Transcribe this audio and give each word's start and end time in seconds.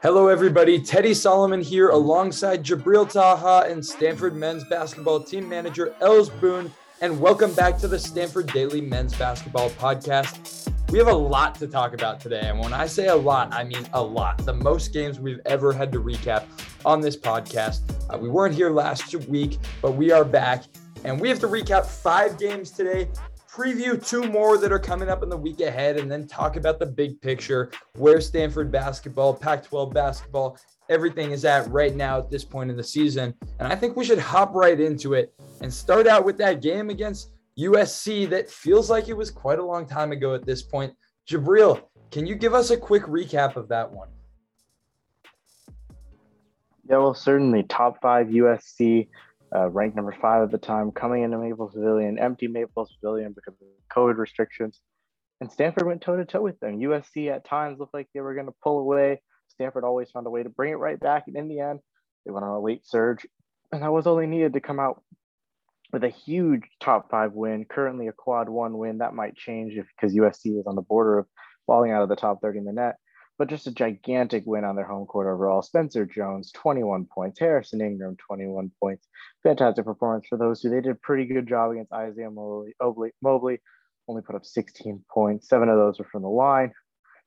Hello, 0.00 0.28
everybody. 0.28 0.80
Teddy 0.80 1.12
Solomon 1.12 1.60
here 1.60 1.88
alongside 1.88 2.62
Jibriel 2.62 3.12
Taha 3.12 3.68
and 3.68 3.84
Stanford 3.84 4.36
men's 4.36 4.62
basketball 4.70 5.18
team 5.18 5.48
manager 5.48 5.92
Ells 6.00 6.30
Boone. 6.30 6.70
And 7.00 7.20
welcome 7.20 7.52
back 7.54 7.78
to 7.78 7.88
the 7.88 7.98
Stanford 7.98 8.46
Daily 8.52 8.80
Men's 8.80 9.12
Basketball 9.16 9.70
Podcast. 9.70 10.72
We 10.92 10.98
have 10.98 11.08
a 11.08 11.12
lot 11.12 11.56
to 11.56 11.66
talk 11.66 11.94
about 11.94 12.20
today. 12.20 12.42
And 12.44 12.60
when 12.60 12.72
I 12.72 12.86
say 12.86 13.08
a 13.08 13.16
lot, 13.16 13.52
I 13.52 13.64
mean 13.64 13.88
a 13.92 14.00
lot. 14.00 14.38
The 14.46 14.54
most 14.54 14.92
games 14.92 15.18
we've 15.18 15.40
ever 15.46 15.72
had 15.72 15.90
to 15.90 16.00
recap 16.00 16.44
on 16.86 17.00
this 17.00 17.16
podcast. 17.16 17.80
Uh, 18.08 18.18
we 18.18 18.28
weren't 18.28 18.54
here 18.54 18.70
last 18.70 19.12
week, 19.26 19.58
but 19.82 19.96
we 19.96 20.12
are 20.12 20.24
back. 20.24 20.62
And 21.02 21.20
we 21.20 21.28
have 21.28 21.40
to 21.40 21.48
recap 21.48 21.84
five 21.84 22.38
games 22.38 22.70
today 22.70 23.08
preview 23.58 24.04
two 24.06 24.22
more 24.22 24.56
that 24.56 24.70
are 24.70 24.78
coming 24.78 25.08
up 25.08 25.24
in 25.24 25.28
the 25.28 25.36
week 25.36 25.60
ahead, 25.60 25.96
and 25.96 26.08
then 26.08 26.28
talk 26.28 26.54
about 26.54 26.78
the 26.78 26.86
big 26.86 27.20
picture 27.20 27.72
where 27.96 28.20
Stanford 28.20 28.70
basketball, 28.70 29.34
Pac 29.34 29.64
12 29.64 29.92
basketball, 29.92 30.56
everything 30.88 31.32
is 31.32 31.44
at 31.44 31.68
right 31.68 31.96
now 31.96 32.18
at 32.18 32.30
this 32.30 32.44
point 32.44 32.70
in 32.70 32.76
the 32.76 32.84
season. 32.84 33.34
And 33.58 33.72
I 33.72 33.74
think 33.74 33.96
we 33.96 34.04
should 34.04 34.20
hop 34.20 34.54
right 34.54 34.78
into 34.78 35.14
it 35.14 35.34
and 35.60 35.74
start 35.74 36.06
out 36.06 36.24
with 36.24 36.38
that 36.38 36.62
game 36.62 36.88
against 36.88 37.32
USC 37.58 38.30
that 38.30 38.48
feels 38.48 38.88
like 38.88 39.08
it 39.08 39.16
was 39.16 39.32
quite 39.32 39.58
a 39.58 39.64
long 39.64 39.86
time 39.86 40.12
ago 40.12 40.34
at 40.34 40.46
this 40.46 40.62
point. 40.62 40.94
Jibriel, 41.28 41.82
can 42.12 42.26
you 42.26 42.36
give 42.36 42.54
us 42.54 42.70
a 42.70 42.76
quick 42.76 43.02
recap 43.02 43.56
of 43.56 43.68
that 43.68 43.90
one? 43.90 44.08
Yeah, 46.88 46.98
well, 46.98 47.12
certainly 47.12 47.64
top 47.64 48.00
five 48.00 48.28
USC 48.28 49.08
uh, 49.54 49.68
ranked 49.68 49.96
number 49.96 50.14
five 50.20 50.42
at 50.42 50.50
the 50.50 50.58
time, 50.58 50.90
coming 50.90 51.22
into 51.22 51.38
Maples 51.38 51.74
Pavilion, 51.74 52.18
empty 52.18 52.48
Maples 52.48 52.94
Pavilion 53.00 53.32
because 53.32 53.54
of 53.60 53.66
COVID 53.96 54.16
restrictions. 54.16 54.80
And 55.40 55.50
Stanford 55.50 55.86
went 55.86 56.00
toe 56.00 56.16
to 56.16 56.24
toe 56.24 56.42
with 56.42 56.58
them. 56.60 56.78
USC 56.78 57.30
at 57.30 57.44
times 57.44 57.78
looked 57.78 57.94
like 57.94 58.08
they 58.12 58.20
were 58.20 58.34
going 58.34 58.46
to 58.46 58.54
pull 58.62 58.80
away. 58.80 59.20
Stanford 59.48 59.84
always 59.84 60.10
found 60.10 60.26
a 60.26 60.30
way 60.30 60.42
to 60.42 60.48
bring 60.48 60.72
it 60.72 60.76
right 60.76 60.98
back. 60.98 61.24
And 61.26 61.36
in 61.36 61.48
the 61.48 61.60
end, 61.60 61.80
they 62.24 62.32
went 62.32 62.44
on 62.44 62.52
a 62.52 62.60
late 62.60 62.86
surge. 62.86 63.26
And 63.72 63.82
that 63.82 63.92
was 63.92 64.06
all 64.06 64.16
they 64.16 64.26
needed 64.26 64.54
to 64.54 64.60
come 64.60 64.80
out 64.80 65.02
with 65.92 66.04
a 66.04 66.08
huge 66.08 66.62
top 66.80 67.10
five 67.10 67.32
win, 67.32 67.64
currently 67.64 68.08
a 68.08 68.12
quad 68.12 68.48
one 68.48 68.76
win. 68.76 68.98
That 68.98 69.14
might 69.14 69.36
change 69.36 69.74
because 69.74 70.14
USC 70.14 70.58
is 70.58 70.66
on 70.66 70.74
the 70.74 70.82
border 70.82 71.18
of 71.18 71.26
falling 71.66 71.92
out 71.92 72.02
of 72.02 72.08
the 72.08 72.16
top 72.16 72.40
30 72.42 72.58
in 72.58 72.64
the 72.64 72.72
net 72.72 72.96
but 73.38 73.48
just 73.48 73.68
a 73.68 73.72
gigantic 73.72 74.42
win 74.46 74.64
on 74.64 74.74
their 74.74 74.84
home 74.84 75.06
court 75.06 75.28
overall. 75.28 75.62
Spencer 75.62 76.04
Jones, 76.04 76.50
21 76.52 77.06
points. 77.06 77.38
Harrison 77.38 77.80
Ingram, 77.80 78.16
21 78.16 78.70
points. 78.82 79.06
Fantastic 79.44 79.84
performance 79.84 80.26
for 80.28 80.36
those 80.36 80.60
two. 80.60 80.70
They 80.70 80.80
did 80.80 80.90
a 80.90 80.96
pretty 80.96 81.24
good 81.24 81.46
job 81.46 81.70
against 81.70 81.92
Isaiah 81.92 82.30
Mobley. 82.30 83.12
Mobley 83.22 83.58
only 84.08 84.22
put 84.22 84.34
up 84.34 84.44
16 84.44 85.04
points. 85.08 85.48
Seven 85.48 85.68
of 85.68 85.76
those 85.76 85.98
were 85.98 86.04
from 86.10 86.22
the 86.22 86.28
line. 86.28 86.72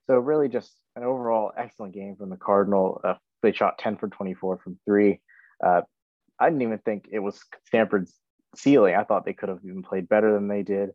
So 0.07 0.17
really 0.17 0.49
just 0.49 0.73
an 0.95 1.03
overall 1.03 1.53
excellent 1.57 1.93
game 1.93 2.17
from 2.17 2.29
the 2.29 2.37
Cardinal. 2.37 2.99
Uh, 3.03 3.13
they 3.41 3.53
shot 3.53 3.77
10 3.77 3.97
for 3.97 4.09
24 4.09 4.59
from 4.63 4.77
three. 4.85 5.21
Uh, 5.65 5.81
I 6.39 6.49
didn't 6.49 6.63
even 6.63 6.79
think 6.79 7.07
it 7.11 7.19
was 7.19 7.39
Stanford's 7.67 8.13
ceiling. 8.55 8.95
I 8.95 9.03
thought 9.03 9.25
they 9.25 9.33
could 9.33 9.49
have 9.49 9.59
even 9.63 9.83
played 9.83 10.09
better 10.09 10.33
than 10.33 10.47
they 10.47 10.63
did. 10.63 10.89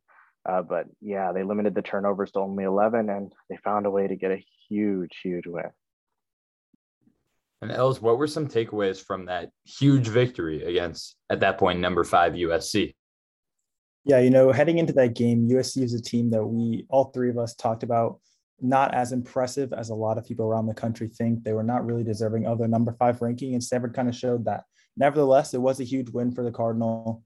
Uh, 0.47 0.63
but 0.63 0.87
yeah, 1.01 1.33
they 1.33 1.43
limited 1.43 1.75
the 1.75 1.83
turnovers 1.83 2.31
to 2.33 2.41
only 2.41 2.65
11 2.65 3.11
and 3.11 3.33
they 3.51 3.57
found 3.57 3.87
a 3.87 3.91
way 3.91 4.07
to 4.07 4.17
get 4.17 4.31
a 4.31 4.45
huge, 4.69 5.19
huge 5.23 5.47
win. 5.47 5.71
And 7.63 7.73
Ells, 7.73 8.01
what 8.01 8.19
were 8.19 8.27
some 8.27 8.47
takeaways 8.47 9.03
from 9.03 9.27
that 9.27 9.51
huge 9.65 10.09
victory 10.09 10.63
against, 10.63 11.17
at 11.31 11.41
that 11.41 11.59
point, 11.59 11.81
number 11.81 12.05
five 12.05 12.35
USC? 12.35 12.95
Yeah, 14.05 14.21
you 14.21 14.31
know, 14.31 14.53
heading 14.53 14.79
into 14.79 14.93
that 14.93 15.15
game, 15.15 15.49
USC 15.49 15.83
is 15.83 15.95
a 15.95 16.01
team 16.01 16.31
that 16.31 16.45
we, 16.45 16.87
all 16.91 17.07
three 17.07 17.31
of 17.31 17.39
us, 17.39 17.55
talked 17.55 17.83
about 17.83 18.21
not 18.61 18.95
as 18.95 19.13
impressive 19.13 19.73
as 19.73 19.91
a 19.91 19.95
lot 19.95 20.17
of 20.17 20.25
people 20.25 20.47
around 20.47 20.67
the 20.67 20.75
country 20.75 21.09
think. 21.09 21.43
They 21.43 21.55
were 21.55 21.65
not 21.65 21.85
really 21.85 22.05
deserving 22.05 22.47
of 22.47 22.59
their 22.59 22.69
number 22.69 22.93
five 22.93 23.21
ranking, 23.21 23.55
and 23.55 23.65
Stanford 23.65 23.95
kind 23.95 24.09
of 24.09 24.15
showed 24.15 24.45
that. 24.45 24.65
Nevertheless, 24.97 25.55
it 25.55 25.61
was 25.61 25.81
a 25.81 25.85
huge 25.85 26.11
win 26.11 26.31
for 26.31 26.45
the 26.45 26.53
Cardinal, 26.53 27.25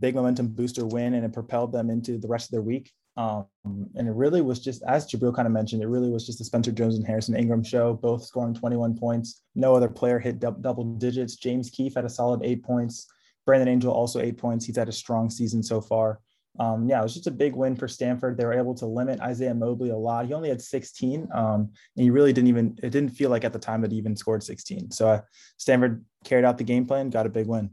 big 0.00 0.14
momentum 0.14 0.48
booster 0.48 0.86
win, 0.86 1.14
and 1.14 1.24
it 1.24 1.32
propelled 1.32 1.72
them 1.72 1.90
into 1.90 2.18
the 2.18 2.28
rest 2.28 2.48
of 2.48 2.52
their 2.52 2.62
week. 2.62 2.92
Um, 3.16 3.46
and 3.64 4.08
it 4.08 4.14
really 4.14 4.42
was 4.42 4.60
just, 4.60 4.82
as 4.86 5.10
Jibriel 5.10 5.34
kind 5.34 5.46
of 5.46 5.52
mentioned, 5.52 5.82
it 5.82 5.88
really 5.88 6.10
was 6.10 6.26
just 6.26 6.38
the 6.38 6.44
Spencer 6.44 6.70
Jones 6.70 6.96
and 6.96 7.06
Harrison 7.06 7.34
Ingram 7.34 7.64
show, 7.64 7.94
both 7.94 8.24
scoring 8.24 8.54
21 8.54 8.96
points. 8.96 9.42
No 9.54 9.74
other 9.74 9.88
player 9.88 10.18
hit 10.18 10.38
double 10.38 10.84
digits. 10.84 11.36
James 11.36 11.70
Keefe 11.70 11.94
had 11.94 12.04
a 12.04 12.10
solid 12.10 12.42
eight 12.44 12.62
points. 12.62 13.06
Brandon 13.46 13.68
Angel 13.68 13.92
also 13.92 14.20
eight 14.20 14.36
points. 14.36 14.66
He's 14.66 14.76
had 14.76 14.88
a 14.88 14.92
strong 14.92 15.30
season 15.30 15.62
so 15.62 15.80
far. 15.80 16.20
Um, 16.58 16.88
yeah, 16.88 17.00
it 17.00 17.02
was 17.02 17.14
just 17.14 17.26
a 17.26 17.32
big 17.32 17.54
win 17.54 17.76
for 17.76 17.86
Stanford. 17.86 18.36
They 18.36 18.44
were 18.44 18.54
able 18.54 18.74
to 18.76 18.86
limit 18.86 19.20
Isaiah 19.20 19.54
Mobley 19.54 19.90
a 19.90 19.96
lot. 19.96 20.26
He 20.26 20.32
only 20.32 20.48
had 20.48 20.60
16, 20.60 21.28
um, 21.34 21.70
and 21.96 22.02
he 22.02 22.10
really 22.10 22.32
didn't 22.32 22.48
even. 22.48 22.78
It 22.82 22.90
didn't 22.90 23.10
feel 23.10 23.30
like 23.30 23.44
at 23.44 23.52
the 23.52 23.58
time 23.58 23.82
that 23.82 23.92
he 23.92 23.98
even 23.98 24.16
scored 24.16 24.42
16. 24.42 24.90
So 24.90 25.08
uh, 25.08 25.20
Stanford 25.58 26.04
carried 26.24 26.44
out 26.44 26.58
the 26.58 26.64
game 26.64 26.86
plan, 26.86 27.10
got 27.10 27.26
a 27.26 27.30
big 27.30 27.46
win. 27.46 27.70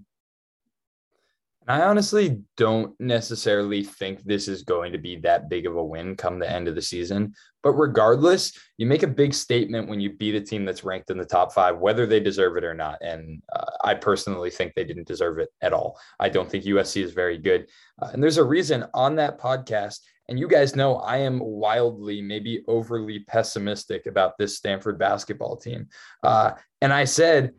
And 1.68 1.81
I 1.81 1.85
honestly 1.85 2.41
don't 2.57 2.94
necessarily 3.00 3.84
think 3.84 4.24
this 4.24 4.47
is 4.47 4.63
going 4.63 4.91
to 4.91 4.97
be 4.97 5.16
that 5.18 5.50
big 5.50 5.66
of 5.66 5.78
a 5.78 5.84
win 5.84 6.16
come 6.16 6.40
the 6.40 6.50
end 6.50 6.68
of 6.68 6.75
the 6.75 6.81
season. 6.81 7.34
But 7.62 7.74
regardless, 7.74 8.57
you 8.78 8.85
make 8.85 9.03
a 9.03 9.07
big 9.07 9.34
statement 9.34 9.88
when 9.88 10.02
you 10.02 10.12
beat 10.13 10.35
a 10.35 10.41
team 10.41 10.66
that's 10.66 10.84
ranked 10.84 11.09
in 11.09 11.18
the 11.18 11.23
top 11.23 11.53
five, 11.53 11.78
whether 11.78 12.06
they 12.06 12.19
deserve 12.19 12.57
it 12.57 12.66
or 12.66 12.73
not. 12.73 12.97
And 13.02 13.41
uh, 13.56 13.72
I 13.84 13.94
personally 13.94 14.50
think 14.50 14.73
they 14.73 14.84
didn't 14.84 15.07
deserve 15.07 15.40
it 15.40 15.50
at 15.62 15.72
all. 15.72 15.97
I 16.19 16.28
don't 16.28 16.52
think 16.52 16.66
USC 16.66 17.02
is 17.02 17.13
very 17.13 17.38
good. 17.38 17.69
Uh, 18.02 18.09
and 18.12 18.22
there's 18.22 18.38
a 18.38 18.44
reason 18.44 18.85
on 18.94 19.16
that 19.16 19.40
podcast. 19.40 20.00
And 20.28 20.38
you 20.38 20.47
guys 20.47 20.75
know 20.75 20.97
I 20.97 21.18
am 21.18 21.40
wildly, 21.40 22.22
maybe 22.22 22.63
overly 22.68 23.19
pessimistic 23.19 24.06
about 24.06 24.38
this 24.38 24.57
Stanford 24.57 25.00
basketball 25.00 25.56
team. 25.56 25.88
Uh, 26.22 26.52
and 26.81 26.91
I 26.91 27.06
said, 27.06 27.53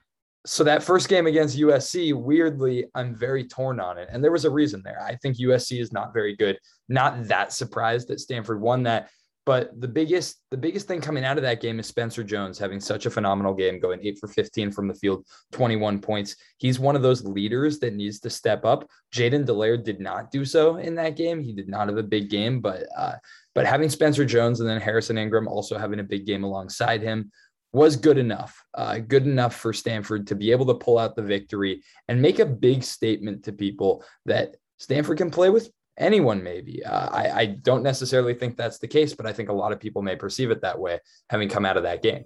so 0.47 0.63
that 0.65 0.83
first 0.83 1.09
game 1.09 1.27
against 1.27 1.59
USC, 1.59 2.13
weirdly, 2.15 2.87
I'm 2.95 3.15
very 3.15 3.45
torn 3.45 3.81
on 3.81 3.97
it. 3.97 4.09
And 4.13 4.23
there 4.23 4.33
was 4.33 4.45
a 4.45 4.51
reason 4.51 4.83
there. 4.85 5.01
I 5.03 5.17
think 5.17 5.39
USC 5.39 5.81
is 5.81 5.93
not 5.93 6.13
very 6.13 6.37
good. 6.37 6.59
Not 6.89 7.29
that 7.29 7.53
surprised 7.53 8.09
that 8.09 8.21
Stanford 8.21 8.61
won 8.61 8.83
that. 8.83 9.09
But 9.47 9.79
the 9.79 9.89
biggest, 9.89 10.41
the 10.51 10.57
biggest 10.57 10.87
thing 10.87 11.03
coming 11.03 11.25
out 11.25 11.37
of 11.37 11.43
that 11.43 11.61
game 11.61 11.79
is 11.79 11.87
Spencer 11.87 12.25
Jones 12.25 12.59
having 12.59 12.81
such 12.81 13.05
a 13.05 13.11
phenomenal 13.11 13.53
game, 13.53 13.79
going 13.79 14.01
eight 14.03 14.19
for 14.19 14.27
15 14.27 14.71
from 14.71 14.89
the 14.89 14.95
field, 14.95 15.27
21 15.53 16.01
points. 16.01 16.37
He's 16.57 16.81
one 16.81 16.97
of 16.97 17.03
those 17.03 17.25
leaders 17.25 17.79
that 17.81 17.93
needs 17.93 18.21
to 18.21 18.31
step 18.31 18.65
up. 18.65 18.89
Jaiden 19.15 19.45
Delaire 19.45 19.83
did 19.83 20.01
not 20.01 20.31
do 20.31 20.47
so 20.47 20.77
in 20.77 20.95
that 20.95 21.17
game. 21.17 21.43
He 21.43 21.53
did 21.53 21.69
not 21.69 21.89
have 21.89 21.99
a 21.99 22.03
big 22.03 22.31
game, 22.31 22.61
but 22.61 22.87
uh, 22.97 23.17
but 23.55 23.67
having 23.67 23.91
Spencer 23.91 24.25
Jones 24.25 24.61
and 24.61 24.69
then 24.69 24.81
Harrison 24.81 25.19
Ingram 25.19 25.47
also 25.47 25.77
having 25.77 26.01
a 26.01 26.05
big 26.05 26.25
game 26.25 26.43
alongside 26.43 27.03
him 27.03 27.31
was 27.75 27.97
good 27.97 28.19
enough, 28.19 28.65
uh, 28.75 28.99
good 28.99 29.27
enough 29.27 29.57
for 29.57 29.73
Stanford 29.73 30.29
to 30.29 30.37
be 30.37 30.53
able 30.53 30.67
to 30.67 30.75
pull 30.75 30.97
out 30.97 31.17
the 31.17 31.23
victory 31.23 31.83
and 32.09 32.23
make 32.23 32.39
a 32.39 32.47
big 32.47 32.85
statement 32.85 33.45
to 33.45 33.53
people 33.53 34.05
that 34.27 34.57
Stanford 34.79 35.19
can 35.19 35.31
play 35.31 35.51
with 35.51 35.71
anyone, 35.99 36.43
maybe. 36.43 36.85
Uh, 36.85 37.09
I, 37.11 37.41
I, 37.41 37.47
don't 37.47 37.83
necessarily 37.83 38.35
think 38.35 38.57
that's 38.57 38.79
the 38.79 38.89
case, 38.89 39.15
but 39.15 39.27
I 39.27 39.33
think 39.33 39.49
a 39.49 39.53
lot 39.53 39.73
of 39.73 39.81
people 39.81 40.03
may 40.03 40.17
perceive 40.17 40.51
it 40.51 40.61
that 40.63 40.79
way, 40.79 40.99
having 41.31 41.49
come 41.49 41.65
out 41.65 41.77
of 41.77 41.83
that 41.83 42.03
game. 42.03 42.25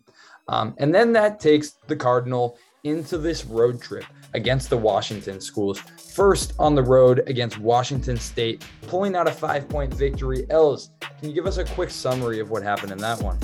Um, 0.48 0.74
and 0.78 0.94
then 0.94 1.12
that 1.14 1.40
takes 1.40 1.70
the 1.86 1.96
Cardinal 1.96 2.58
into 2.84 3.18
this 3.18 3.44
road 3.44 3.80
trip 3.80 4.04
against 4.34 4.70
the 4.70 4.76
Washington 4.76 5.40
schools. 5.40 5.80
First 6.14 6.54
on 6.58 6.74
the 6.74 6.82
road 6.82 7.24
against 7.26 7.58
Washington 7.58 8.16
State, 8.16 8.64
pulling 8.86 9.16
out 9.16 9.26
a 9.26 9.32
five 9.32 9.68
point 9.68 9.92
victory. 9.92 10.46
Ells, 10.50 10.90
can 11.00 11.28
you 11.28 11.34
give 11.34 11.46
us 11.46 11.58
a 11.58 11.64
quick 11.64 11.90
summary 11.90 12.40
of 12.40 12.50
what 12.50 12.62
happened 12.62 12.92
in 12.92 12.98
that 12.98 13.20
one? 13.20 13.38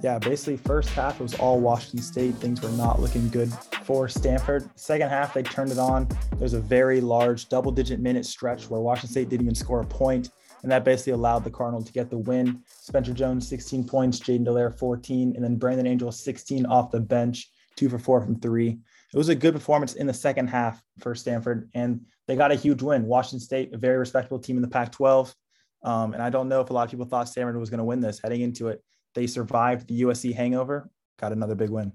Yeah, 0.00 0.18
basically 0.18 0.56
first 0.56 0.90
half 0.90 1.18
it 1.18 1.22
was 1.22 1.34
all 1.34 1.58
Washington 1.58 2.02
State. 2.02 2.34
Things 2.36 2.62
were 2.62 2.70
not 2.70 3.00
looking 3.00 3.28
good 3.30 3.52
for 3.82 4.08
Stanford. 4.08 4.68
Second 4.76 5.08
half 5.08 5.34
they 5.34 5.42
turned 5.42 5.72
it 5.72 5.78
on. 5.78 6.06
There's 6.36 6.54
a 6.54 6.60
very 6.60 7.00
large 7.00 7.48
double-digit 7.48 7.98
minute 7.98 8.24
stretch 8.24 8.70
where 8.70 8.80
Washington 8.80 9.10
State 9.10 9.28
didn't 9.28 9.46
even 9.46 9.56
score 9.56 9.80
a 9.80 9.84
point, 9.84 10.30
and 10.62 10.70
that 10.70 10.84
basically 10.84 11.14
allowed 11.14 11.42
the 11.42 11.50
Cardinal 11.50 11.82
to 11.82 11.92
get 11.92 12.10
the 12.10 12.18
win. 12.18 12.62
Spencer 12.68 13.12
Jones 13.12 13.48
16 13.48 13.88
points, 13.88 14.20
Jaiden 14.20 14.46
Delaire 14.46 14.76
14, 14.76 15.34
and 15.34 15.44
then 15.44 15.56
Brandon 15.56 15.86
Angel 15.86 16.12
16 16.12 16.64
off 16.66 16.92
the 16.92 17.00
bench, 17.00 17.50
two 17.74 17.88
for 17.88 17.98
four 17.98 18.20
from 18.20 18.38
three. 18.38 18.78
It 19.12 19.16
was 19.16 19.30
a 19.30 19.34
good 19.34 19.54
performance 19.54 19.94
in 19.94 20.06
the 20.06 20.14
second 20.14 20.46
half 20.46 20.80
for 21.00 21.16
Stanford, 21.16 21.70
and 21.74 22.02
they 22.28 22.36
got 22.36 22.52
a 22.52 22.56
huge 22.56 22.82
win. 22.82 23.06
Washington 23.06 23.40
State, 23.40 23.74
a 23.74 23.78
very 23.78 23.98
respectable 23.98 24.38
team 24.38 24.56
in 24.56 24.62
the 24.62 24.68
Pac-12. 24.68 25.34
Um, 25.82 26.12
and 26.12 26.22
I 26.22 26.30
don't 26.30 26.48
know 26.48 26.60
if 26.60 26.70
a 26.70 26.72
lot 26.72 26.84
of 26.84 26.90
people 26.90 27.06
thought 27.06 27.28
Stanford 27.28 27.56
was 27.56 27.70
going 27.70 27.78
to 27.78 27.84
win 27.84 28.00
this 28.00 28.20
heading 28.22 28.42
into 28.42 28.68
it. 28.68 28.82
They 29.14 29.26
survived 29.26 29.88
the 29.88 30.02
USC 30.02 30.34
hangover, 30.34 30.90
got 31.18 31.32
another 31.32 31.54
big 31.54 31.70
win. 31.70 31.92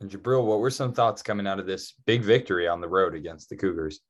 And 0.00 0.10
Jibriel, 0.10 0.44
what 0.44 0.60
were 0.60 0.70
some 0.70 0.92
thoughts 0.92 1.22
coming 1.22 1.46
out 1.46 1.60
of 1.60 1.66
this 1.66 1.94
big 2.04 2.22
victory 2.22 2.68
on 2.68 2.80
the 2.80 2.88
road 2.88 3.14
against 3.14 3.48
the 3.48 3.56
Cougars? 3.56 4.00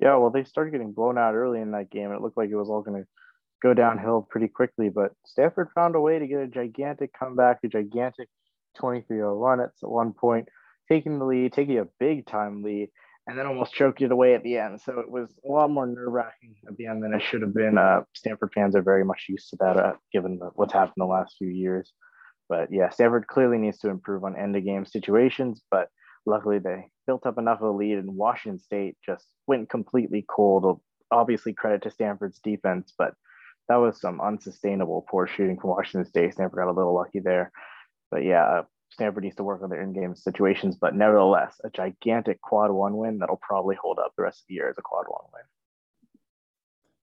Yeah, 0.00 0.16
well, 0.16 0.30
they 0.30 0.44
started 0.44 0.70
getting 0.70 0.92
blown 0.92 1.18
out 1.18 1.34
early 1.34 1.60
in 1.60 1.72
that 1.72 1.90
game. 1.90 2.12
It 2.12 2.20
looked 2.20 2.36
like 2.36 2.50
it 2.50 2.56
was 2.56 2.68
all 2.68 2.82
going 2.82 3.02
to 3.02 3.08
go 3.62 3.74
downhill 3.74 4.26
pretty 4.28 4.48
quickly, 4.48 4.88
but 4.88 5.12
Stanford 5.26 5.68
found 5.74 5.96
a 5.96 6.00
way 6.00 6.18
to 6.18 6.26
get 6.26 6.40
a 6.40 6.46
gigantic 6.46 7.10
comeback, 7.18 7.58
a 7.64 7.68
gigantic 7.68 8.28
23 8.78 9.16
0 9.16 9.36
run 9.36 9.60
at 9.60 9.70
one 9.80 10.12
point, 10.12 10.48
taking 10.88 11.18
the 11.18 11.24
lead, 11.24 11.52
taking 11.52 11.78
a 11.78 11.86
big 11.98 12.26
time 12.26 12.62
lead 12.62 12.88
and 13.28 13.38
then 13.38 13.46
almost 13.46 13.74
choked 13.74 14.00
it 14.00 14.10
away 14.10 14.34
at 14.34 14.42
the 14.42 14.56
end. 14.56 14.80
So 14.80 15.00
it 15.00 15.10
was 15.10 15.28
a 15.44 15.52
lot 15.52 15.70
more 15.70 15.86
nerve 15.86 16.10
wracking 16.10 16.56
at 16.66 16.76
the 16.78 16.86
end 16.86 17.04
than 17.04 17.12
it 17.12 17.22
should 17.22 17.42
have 17.42 17.54
been. 17.54 17.76
Uh, 17.76 18.00
Stanford 18.14 18.50
fans 18.54 18.74
are 18.74 18.82
very 18.82 19.04
much 19.04 19.26
used 19.28 19.50
to 19.50 19.56
that, 19.60 19.76
uh, 19.76 19.92
given 20.12 20.38
the, 20.38 20.46
what's 20.54 20.72
happened 20.72 20.94
the 20.96 21.04
last 21.04 21.36
few 21.36 21.48
years. 21.48 21.92
But 22.48 22.72
yeah, 22.72 22.88
Stanford 22.88 23.26
clearly 23.26 23.58
needs 23.58 23.78
to 23.80 23.90
improve 23.90 24.24
on 24.24 24.34
end 24.34 24.56
of 24.56 24.64
game 24.64 24.86
situations, 24.86 25.60
but 25.70 25.88
luckily 26.24 26.58
they 26.58 26.86
built 27.06 27.26
up 27.26 27.36
enough 27.36 27.60
of 27.60 27.68
a 27.68 27.76
lead 27.76 27.98
and 27.98 28.16
Washington 28.16 28.58
State 28.58 28.96
just 29.04 29.26
went 29.46 29.68
completely 29.68 30.24
cold. 30.26 30.80
Obviously 31.10 31.52
credit 31.52 31.82
to 31.82 31.90
Stanford's 31.90 32.38
defense, 32.38 32.94
but 32.96 33.12
that 33.68 33.76
was 33.76 34.00
some 34.00 34.22
unsustainable 34.22 35.04
poor 35.10 35.26
shooting 35.26 35.60
from 35.60 35.70
Washington 35.70 36.08
State. 36.08 36.32
Stanford 36.32 36.58
got 36.58 36.70
a 36.70 36.72
little 36.72 36.94
lucky 36.94 37.20
there. 37.20 37.52
But 38.10 38.24
yeah, 38.24 38.62
Stanford 38.90 39.24
needs 39.24 39.36
to 39.36 39.44
work 39.44 39.62
on 39.62 39.70
their 39.70 39.82
in-game 39.82 40.16
situations, 40.16 40.76
but 40.80 40.94
nevertheless, 40.94 41.60
a 41.64 41.70
gigantic 41.70 42.40
quad 42.40 42.70
one 42.70 42.96
win 42.96 43.18
that'll 43.18 43.36
probably 43.36 43.76
hold 43.76 43.98
up 43.98 44.12
the 44.16 44.22
rest 44.22 44.40
of 44.40 44.46
the 44.48 44.54
year 44.54 44.68
as 44.68 44.78
a 44.78 44.82
quad 44.82 45.04
one 45.08 45.24
win. 45.32 45.42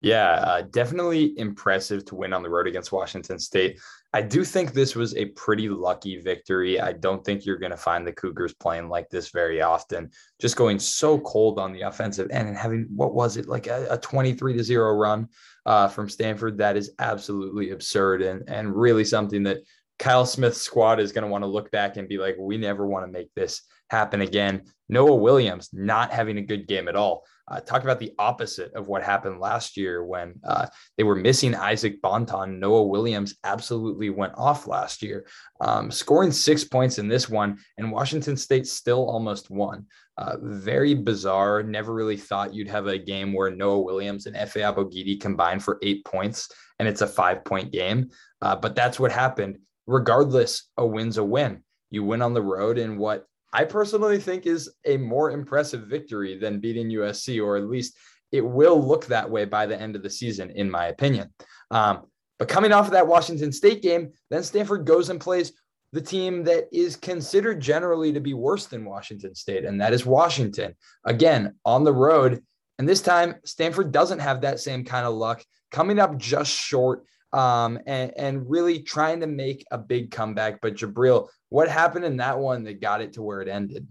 Yeah, 0.01 0.31
uh, 0.31 0.61
definitely 0.61 1.37
impressive 1.37 2.05
to 2.05 2.15
win 2.15 2.31
on 2.31 2.41
the 2.41 2.49
road 2.49 2.67
against 2.67 2.93
Washington 2.93 3.37
State. 3.37 3.81
I 4.13 4.21
do 4.21 4.45
think 4.45 4.71
this 4.71 4.95
was 4.95 5.13
a 5.15 5.25
pretty 5.25 5.67
lucky 5.67 6.21
victory. 6.21 6.79
I 6.79 6.93
don't 6.93 7.23
think 7.23 7.45
you're 7.45 7.57
going 7.57 7.71
to 7.71 7.77
find 7.77 8.07
the 8.07 8.13
Cougars 8.13 8.53
playing 8.53 8.87
like 8.87 9.09
this 9.09 9.29
very 9.29 9.61
often. 9.61 10.09
Just 10.39 10.55
going 10.55 10.79
so 10.79 11.19
cold 11.19 11.59
on 11.59 11.73
the 11.73 11.81
offensive 11.81 12.31
end 12.31 12.47
and 12.47 12.57
having 12.57 12.87
what 12.95 13.13
was 13.13 13.35
it 13.35 13.47
like 13.47 13.67
a, 13.67 13.87
a 13.91 13.97
23 13.97 14.53
to 14.53 14.63
0 14.63 14.93
run 14.93 15.27
uh, 15.65 15.89
from 15.89 16.07
Stanford 16.07 16.57
that 16.57 16.77
is 16.77 16.91
absolutely 16.99 17.71
absurd 17.71 18.21
and 18.21 18.47
and 18.47 18.73
really 18.73 19.03
something 19.03 19.43
that 19.43 19.59
Kyle 19.99 20.25
Smith's 20.25 20.61
squad 20.61 20.99
is 20.99 21.11
going 21.11 21.23
to 21.23 21.29
want 21.29 21.43
to 21.43 21.49
look 21.49 21.69
back 21.71 21.97
and 21.97 22.07
be 22.07 22.17
like, 22.17 22.35
we 22.39 22.57
never 22.57 22.87
want 22.87 23.05
to 23.05 23.11
make 23.11 23.29
this 23.35 23.61
happen 23.89 24.21
again. 24.21 24.63
Noah 24.87 25.15
Williams 25.15 25.69
not 25.73 26.11
having 26.11 26.37
a 26.37 26.43
good 26.43 26.67
game 26.67 26.87
at 26.87 26.95
all. 26.95 27.23
Uh, 27.47 27.59
talk 27.59 27.83
about 27.83 27.99
the 27.99 28.13
opposite 28.19 28.71
of 28.73 28.87
what 28.87 29.03
happened 29.03 29.39
last 29.39 29.75
year 29.75 30.05
when 30.05 30.35
uh, 30.43 30.67
they 30.97 31.03
were 31.03 31.15
missing 31.15 31.55
Isaac 31.55 31.99
Bonton. 31.99 32.59
Noah 32.59 32.83
Williams 32.83 33.35
absolutely 33.43 34.11
went 34.11 34.33
off 34.37 34.67
last 34.67 35.01
year, 35.01 35.25
um, 35.59 35.89
scoring 35.89 36.31
six 36.31 36.63
points 36.63 36.99
in 36.99 37.07
this 37.07 37.27
one, 37.27 37.57
and 37.77 37.91
Washington 37.91 38.37
State 38.37 38.67
still 38.67 39.09
almost 39.09 39.49
won. 39.49 39.87
Uh, 40.15 40.35
very 40.41 40.93
bizarre. 40.93 41.63
Never 41.63 41.91
really 41.93 42.17
thought 42.17 42.53
you'd 42.53 42.67
have 42.67 42.85
a 42.85 42.99
game 42.99 43.33
where 43.33 43.49
Noah 43.49 43.81
Williams 43.81 44.27
and 44.27 44.35
Efe 44.35 44.61
Abogidi 44.61 45.19
combined 45.19 45.63
for 45.63 45.79
eight 45.81 46.05
points, 46.05 46.49
and 46.77 46.87
it's 46.87 47.01
a 47.01 47.07
five 47.07 47.43
point 47.43 47.71
game. 47.71 48.09
Uh, 48.43 48.55
but 48.55 48.75
that's 48.75 48.99
what 48.99 49.11
happened. 49.11 49.57
Regardless, 49.89 50.69
a 50.77 50.85
win's 50.85 51.17
a 51.17 51.23
win. 51.23 51.63
You 51.89 52.03
win 52.03 52.21
on 52.21 52.35
the 52.35 52.43
road 52.43 52.77
in 52.77 52.99
what 52.99 53.25
I 53.51 53.63
personally 53.63 54.19
think 54.19 54.45
is 54.45 54.69
a 54.85 54.97
more 54.97 55.31
impressive 55.31 55.87
victory 55.87 56.37
than 56.37 56.59
beating 56.59 56.89
USC, 56.89 57.43
or 57.43 57.57
at 57.57 57.67
least 57.67 57.97
it 58.31 58.41
will 58.41 58.79
look 58.79 59.07
that 59.07 59.27
way 59.27 59.45
by 59.45 59.65
the 59.65 59.81
end 59.81 59.95
of 59.95 60.03
the 60.03 60.09
season, 60.11 60.51
in 60.51 60.69
my 60.69 60.89
opinion. 60.89 61.33
Um, 61.71 62.03
but 62.37 62.47
coming 62.47 62.71
off 62.71 62.85
of 62.85 62.91
that 62.91 63.07
Washington 63.07 63.51
State 63.51 63.81
game, 63.81 64.11
then 64.29 64.43
Stanford 64.43 64.85
goes 64.85 65.09
and 65.09 65.19
plays 65.19 65.53
the 65.91 66.01
team 66.01 66.43
that 66.43 66.67
is 66.71 66.95
considered 66.95 67.59
generally 67.59 68.13
to 68.13 68.19
be 68.19 68.35
worse 68.35 68.67
than 68.67 68.85
Washington 68.85 69.33
State, 69.33 69.65
and 69.65 69.81
that 69.81 69.91
is 69.91 70.05
Washington. 70.05 70.75
Again, 71.03 71.55
on 71.65 71.83
the 71.83 71.93
road. 71.93 72.43
And 72.77 72.87
this 72.87 73.01
time, 73.01 73.37
Stanford 73.43 73.91
doesn't 73.91 74.19
have 74.19 74.41
that 74.41 74.59
same 74.59 74.85
kind 74.85 75.07
of 75.07 75.15
luck, 75.15 75.43
coming 75.71 75.97
up 75.97 76.15
just 76.15 76.51
short 76.51 77.05
um, 77.33 77.79
and, 77.85 78.11
and 78.17 78.49
really 78.49 78.81
trying 78.81 79.19
to 79.19 79.27
make 79.27 79.65
a 79.71 79.77
big 79.77 80.11
comeback. 80.11 80.61
But 80.61 80.75
Jibriel, 80.75 81.29
what 81.49 81.67
happened 81.67 82.05
in 82.05 82.17
that 82.17 82.39
one 82.39 82.63
that 82.63 82.81
got 82.81 83.01
it 83.01 83.13
to 83.13 83.21
where 83.21 83.41
it 83.41 83.47
ended? 83.47 83.87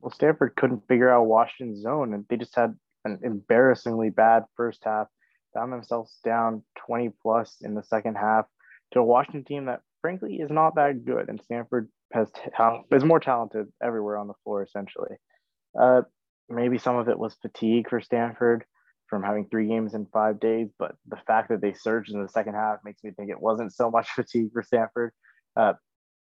Well, 0.00 0.12
Stanford 0.12 0.56
couldn't 0.56 0.86
figure 0.88 1.10
out 1.10 1.26
Washington's 1.26 1.82
zone, 1.82 2.14
and 2.14 2.24
they 2.28 2.36
just 2.36 2.56
had 2.56 2.74
an 3.04 3.20
embarrassingly 3.22 4.10
bad 4.10 4.44
first 4.56 4.82
half. 4.84 5.06
Found 5.54 5.72
themselves 5.72 6.18
down 6.24 6.62
20 6.86 7.10
plus 7.22 7.56
in 7.60 7.74
the 7.74 7.82
second 7.82 8.16
half 8.16 8.46
to 8.92 9.00
a 9.00 9.04
Washington 9.04 9.44
team 9.44 9.66
that, 9.66 9.80
frankly, 10.00 10.36
is 10.36 10.50
not 10.50 10.76
that 10.76 11.04
good. 11.04 11.28
And 11.28 11.40
Stanford 11.42 11.88
has 12.12 12.28
is 12.90 13.04
more 13.04 13.20
talented 13.20 13.66
everywhere 13.82 14.16
on 14.16 14.28
the 14.28 14.34
floor, 14.44 14.62
essentially. 14.62 15.16
Uh, 15.78 16.02
maybe 16.48 16.78
some 16.78 16.96
of 16.96 17.08
it 17.08 17.18
was 17.18 17.36
fatigue 17.42 17.88
for 17.88 18.00
Stanford 18.00 18.64
from 19.12 19.22
having 19.22 19.46
three 19.50 19.68
games 19.68 19.92
in 19.92 20.06
five 20.06 20.40
days, 20.40 20.70
but 20.78 20.94
the 21.06 21.18
fact 21.26 21.50
that 21.50 21.60
they 21.60 21.74
surged 21.74 22.14
in 22.14 22.22
the 22.22 22.30
second 22.30 22.54
half 22.54 22.78
makes 22.82 23.04
me 23.04 23.10
think 23.10 23.28
it 23.28 23.38
wasn't 23.38 23.70
so 23.70 23.90
much 23.90 24.08
fatigue 24.16 24.48
for 24.54 24.62
Stanford. 24.62 25.12
Uh, 25.54 25.74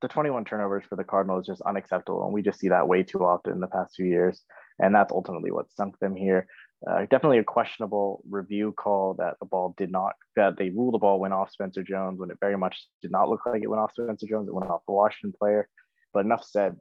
the 0.02 0.08
21 0.08 0.44
turnovers 0.44 0.82
for 0.88 0.96
the 0.96 1.04
Cardinals 1.04 1.42
is 1.44 1.52
just 1.52 1.62
unacceptable, 1.62 2.24
and 2.24 2.32
we 2.32 2.42
just 2.42 2.58
see 2.58 2.70
that 2.70 2.88
way 2.88 3.04
too 3.04 3.20
often 3.20 3.52
in 3.52 3.60
the 3.60 3.68
past 3.68 3.94
few 3.94 4.06
years, 4.06 4.42
and 4.80 4.92
that's 4.92 5.12
ultimately 5.12 5.52
what 5.52 5.70
sunk 5.70 6.00
them 6.00 6.16
here. 6.16 6.48
Uh, 6.84 7.02
definitely 7.02 7.38
a 7.38 7.44
questionable 7.44 8.24
review 8.28 8.72
call 8.72 9.14
that 9.14 9.34
the 9.38 9.46
ball 9.46 9.72
did 9.78 9.92
not 9.92 10.14
that 10.34 10.56
they 10.58 10.70
ruled 10.70 10.94
the 10.94 10.98
ball 10.98 11.20
went 11.20 11.34
off 11.34 11.52
Spencer 11.52 11.84
Jones 11.84 12.18
when 12.18 12.32
it 12.32 12.38
very 12.40 12.58
much 12.58 12.88
did 13.02 13.12
not 13.12 13.28
look 13.28 13.46
like 13.46 13.62
it 13.62 13.68
went 13.68 13.80
off 13.82 13.92
Spencer 13.92 14.26
Jones. 14.26 14.48
It 14.48 14.54
went 14.54 14.68
off 14.68 14.80
the 14.88 14.94
Washington 14.94 15.32
player. 15.38 15.68
But 16.12 16.24
enough 16.24 16.42
said. 16.42 16.74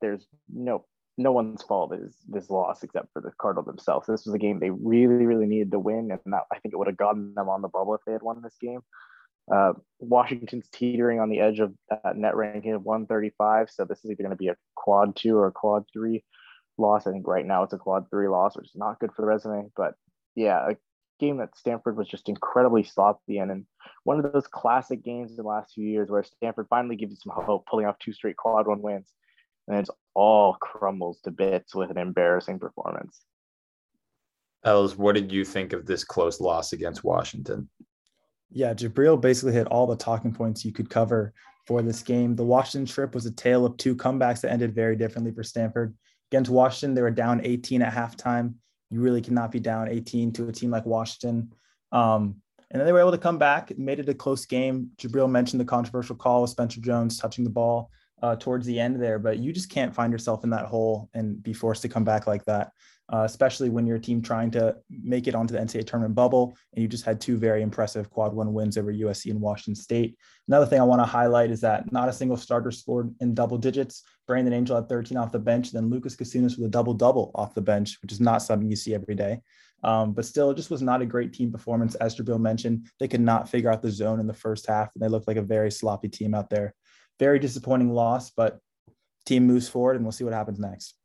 There's 0.00 0.26
no 0.52 0.86
no 1.18 1.32
one's 1.32 1.62
fault 1.62 1.94
is 1.94 2.14
this 2.28 2.50
loss 2.50 2.82
except 2.82 3.12
for 3.12 3.20
the 3.20 3.32
Cardinals 3.38 3.66
themselves. 3.66 4.06
This 4.06 4.24
was 4.24 4.34
a 4.34 4.38
game 4.38 4.58
they 4.58 4.70
really, 4.70 5.26
really 5.26 5.46
needed 5.46 5.70
to 5.72 5.78
win, 5.78 6.10
and 6.10 6.20
that 6.32 6.44
I 6.50 6.58
think 6.58 6.72
it 6.72 6.78
would 6.78 6.86
have 6.86 6.96
gotten 6.96 7.34
them 7.34 7.48
on 7.48 7.62
the 7.62 7.68
bubble 7.68 7.94
if 7.94 8.00
they 8.06 8.12
had 8.12 8.22
won 8.22 8.40
this 8.42 8.56
game. 8.60 8.80
Uh, 9.52 9.72
Washington's 9.98 10.68
teetering 10.72 11.20
on 11.20 11.28
the 11.28 11.40
edge 11.40 11.58
of 11.58 11.74
that 11.90 12.16
net 12.16 12.36
ranking 12.36 12.72
of 12.72 12.84
135, 12.84 13.70
so 13.70 13.84
this 13.84 13.98
is 14.04 14.10
either 14.10 14.22
going 14.22 14.30
to 14.30 14.36
be 14.36 14.48
a 14.48 14.56
quad 14.74 15.14
two 15.14 15.36
or 15.36 15.48
a 15.48 15.52
quad 15.52 15.84
three 15.92 16.24
loss. 16.78 17.06
I 17.06 17.12
think 17.12 17.26
right 17.26 17.46
now 17.46 17.62
it's 17.64 17.74
a 17.74 17.78
quad 17.78 18.08
three 18.08 18.28
loss, 18.28 18.56
which 18.56 18.66
is 18.66 18.76
not 18.76 18.98
good 18.98 19.12
for 19.14 19.22
the 19.22 19.28
resume. 19.28 19.70
But 19.76 19.94
yeah, 20.34 20.70
a 20.70 20.76
game 21.20 21.38
that 21.38 21.56
Stanford 21.56 21.96
was 21.96 22.08
just 22.08 22.30
incredibly 22.30 22.84
sloppy 22.84 23.38
in, 23.38 23.50
and 23.50 23.66
one 24.04 24.24
of 24.24 24.32
those 24.32 24.46
classic 24.46 25.04
games 25.04 25.32
in 25.32 25.36
the 25.36 25.42
last 25.42 25.74
few 25.74 25.86
years 25.86 26.08
where 26.08 26.22
Stanford 26.22 26.68
finally 26.70 26.96
gives 26.96 27.10
you 27.12 27.18
some 27.22 27.44
hope, 27.44 27.66
pulling 27.66 27.84
off 27.84 27.98
two 27.98 28.14
straight 28.14 28.36
quad 28.36 28.66
one 28.66 28.80
wins 28.80 29.12
and 29.68 29.78
it 29.78 29.88
all 30.14 30.54
crumbles 30.54 31.20
to 31.22 31.30
bits 31.30 31.74
with 31.74 31.90
an 31.90 31.98
embarrassing 31.98 32.58
performance. 32.58 33.20
Ells, 34.64 34.96
what 34.96 35.14
did 35.14 35.32
you 35.32 35.44
think 35.44 35.72
of 35.72 35.86
this 35.86 36.04
close 36.04 36.40
loss 36.40 36.72
against 36.72 37.02
Washington? 37.02 37.68
Yeah, 38.50 38.74
Jibriel 38.74 39.20
basically 39.20 39.54
hit 39.54 39.66
all 39.68 39.86
the 39.86 39.96
talking 39.96 40.32
points 40.32 40.64
you 40.64 40.72
could 40.72 40.90
cover 40.90 41.32
for 41.66 41.82
this 41.82 42.02
game. 42.02 42.36
The 42.36 42.44
Washington 42.44 42.92
trip 42.92 43.14
was 43.14 43.26
a 43.26 43.32
tale 43.32 43.64
of 43.64 43.76
two 43.76 43.96
comebacks 43.96 44.40
that 44.42 44.52
ended 44.52 44.74
very 44.74 44.94
differently 44.94 45.32
for 45.32 45.42
Stanford. 45.42 45.96
Against 46.30 46.50
Washington, 46.50 46.94
they 46.94 47.02
were 47.02 47.10
down 47.10 47.40
18 47.44 47.82
at 47.82 47.92
halftime. 47.92 48.54
You 48.90 49.00
really 49.00 49.22
cannot 49.22 49.50
be 49.50 49.60
down 49.60 49.88
18 49.88 50.32
to 50.34 50.48
a 50.48 50.52
team 50.52 50.70
like 50.70 50.86
Washington. 50.86 51.52
Um, 51.92 52.36
and 52.70 52.80
then 52.80 52.86
they 52.86 52.92
were 52.92 53.00
able 53.00 53.12
to 53.12 53.18
come 53.18 53.38
back, 53.38 53.76
made 53.78 54.00
it 54.00 54.08
a 54.08 54.14
close 54.14 54.46
game. 54.46 54.90
Jibriel 54.96 55.30
mentioned 55.30 55.60
the 55.60 55.64
controversial 55.64 56.16
call 56.16 56.42
with 56.42 56.50
Spencer 56.50 56.80
Jones 56.80 57.18
touching 57.18 57.44
the 57.44 57.50
ball 57.50 57.90
uh, 58.22 58.36
towards 58.36 58.66
the 58.66 58.78
end 58.78 59.02
there, 59.02 59.18
but 59.18 59.38
you 59.38 59.52
just 59.52 59.68
can't 59.68 59.94
find 59.94 60.12
yourself 60.12 60.44
in 60.44 60.50
that 60.50 60.66
hole 60.66 61.10
and 61.12 61.42
be 61.42 61.52
forced 61.52 61.82
to 61.82 61.88
come 61.88 62.04
back 62.04 62.28
like 62.28 62.44
that, 62.44 62.70
uh, 63.12 63.22
especially 63.24 63.68
when 63.68 63.84
you're 63.84 63.96
a 63.96 64.00
team 64.00 64.22
trying 64.22 64.50
to 64.52 64.76
make 64.88 65.26
it 65.26 65.34
onto 65.34 65.52
the 65.52 65.60
NCAA 65.60 65.84
tournament 65.84 66.14
bubble 66.14 66.56
and 66.72 66.82
you 66.82 66.88
just 66.88 67.04
had 67.04 67.20
two 67.20 67.36
very 67.36 67.62
impressive 67.62 68.08
quad 68.10 68.32
one 68.32 68.52
wins 68.52 68.78
over 68.78 68.92
USC 68.92 69.30
and 69.32 69.40
Washington 69.40 69.74
State. 69.74 70.16
Another 70.46 70.66
thing 70.66 70.80
I 70.80 70.84
want 70.84 71.00
to 71.00 71.06
highlight 71.06 71.50
is 71.50 71.60
that 71.62 71.90
not 71.90 72.08
a 72.08 72.12
single 72.12 72.36
starter 72.36 72.70
scored 72.70 73.12
in 73.20 73.34
double 73.34 73.58
digits. 73.58 74.04
Brandon 74.28 74.54
Angel 74.54 74.76
had 74.76 74.88
13 74.88 75.18
off 75.18 75.32
the 75.32 75.40
bench, 75.40 75.72
then 75.72 75.90
Lucas 75.90 76.14
Kisunas 76.14 76.56
with 76.56 76.66
a 76.66 76.70
double 76.70 76.94
double 76.94 77.32
off 77.34 77.54
the 77.54 77.60
bench, 77.60 77.98
which 78.02 78.12
is 78.12 78.20
not 78.20 78.40
something 78.40 78.70
you 78.70 78.76
see 78.76 78.94
every 78.94 79.16
day. 79.16 79.40
Um, 79.84 80.12
but 80.12 80.24
still, 80.24 80.52
it 80.52 80.56
just 80.56 80.70
was 80.70 80.80
not 80.80 81.02
a 81.02 81.06
great 81.06 81.32
team 81.32 81.50
performance. 81.50 81.96
As 81.96 82.14
Jibriel 82.14 82.38
mentioned, 82.38 82.86
they 83.00 83.08
could 83.08 83.20
not 83.20 83.48
figure 83.48 83.68
out 83.68 83.82
the 83.82 83.90
zone 83.90 84.20
in 84.20 84.28
the 84.28 84.32
first 84.32 84.68
half, 84.68 84.94
and 84.94 85.02
they 85.02 85.08
looked 85.08 85.26
like 85.26 85.38
a 85.38 85.42
very 85.42 85.72
sloppy 85.72 86.08
team 86.08 86.34
out 86.34 86.50
there 86.50 86.72
very 87.22 87.38
disappointing 87.38 87.88
loss, 87.88 88.30
but 88.30 88.58
team 89.26 89.46
moves 89.46 89.68
forward 89.68 89.94
and 89.94 90.04
we'll 90.04 90.10
see 90.10 90.24
what 90.24 90.32
happens 90.32 90.58
next. 90.58 90.96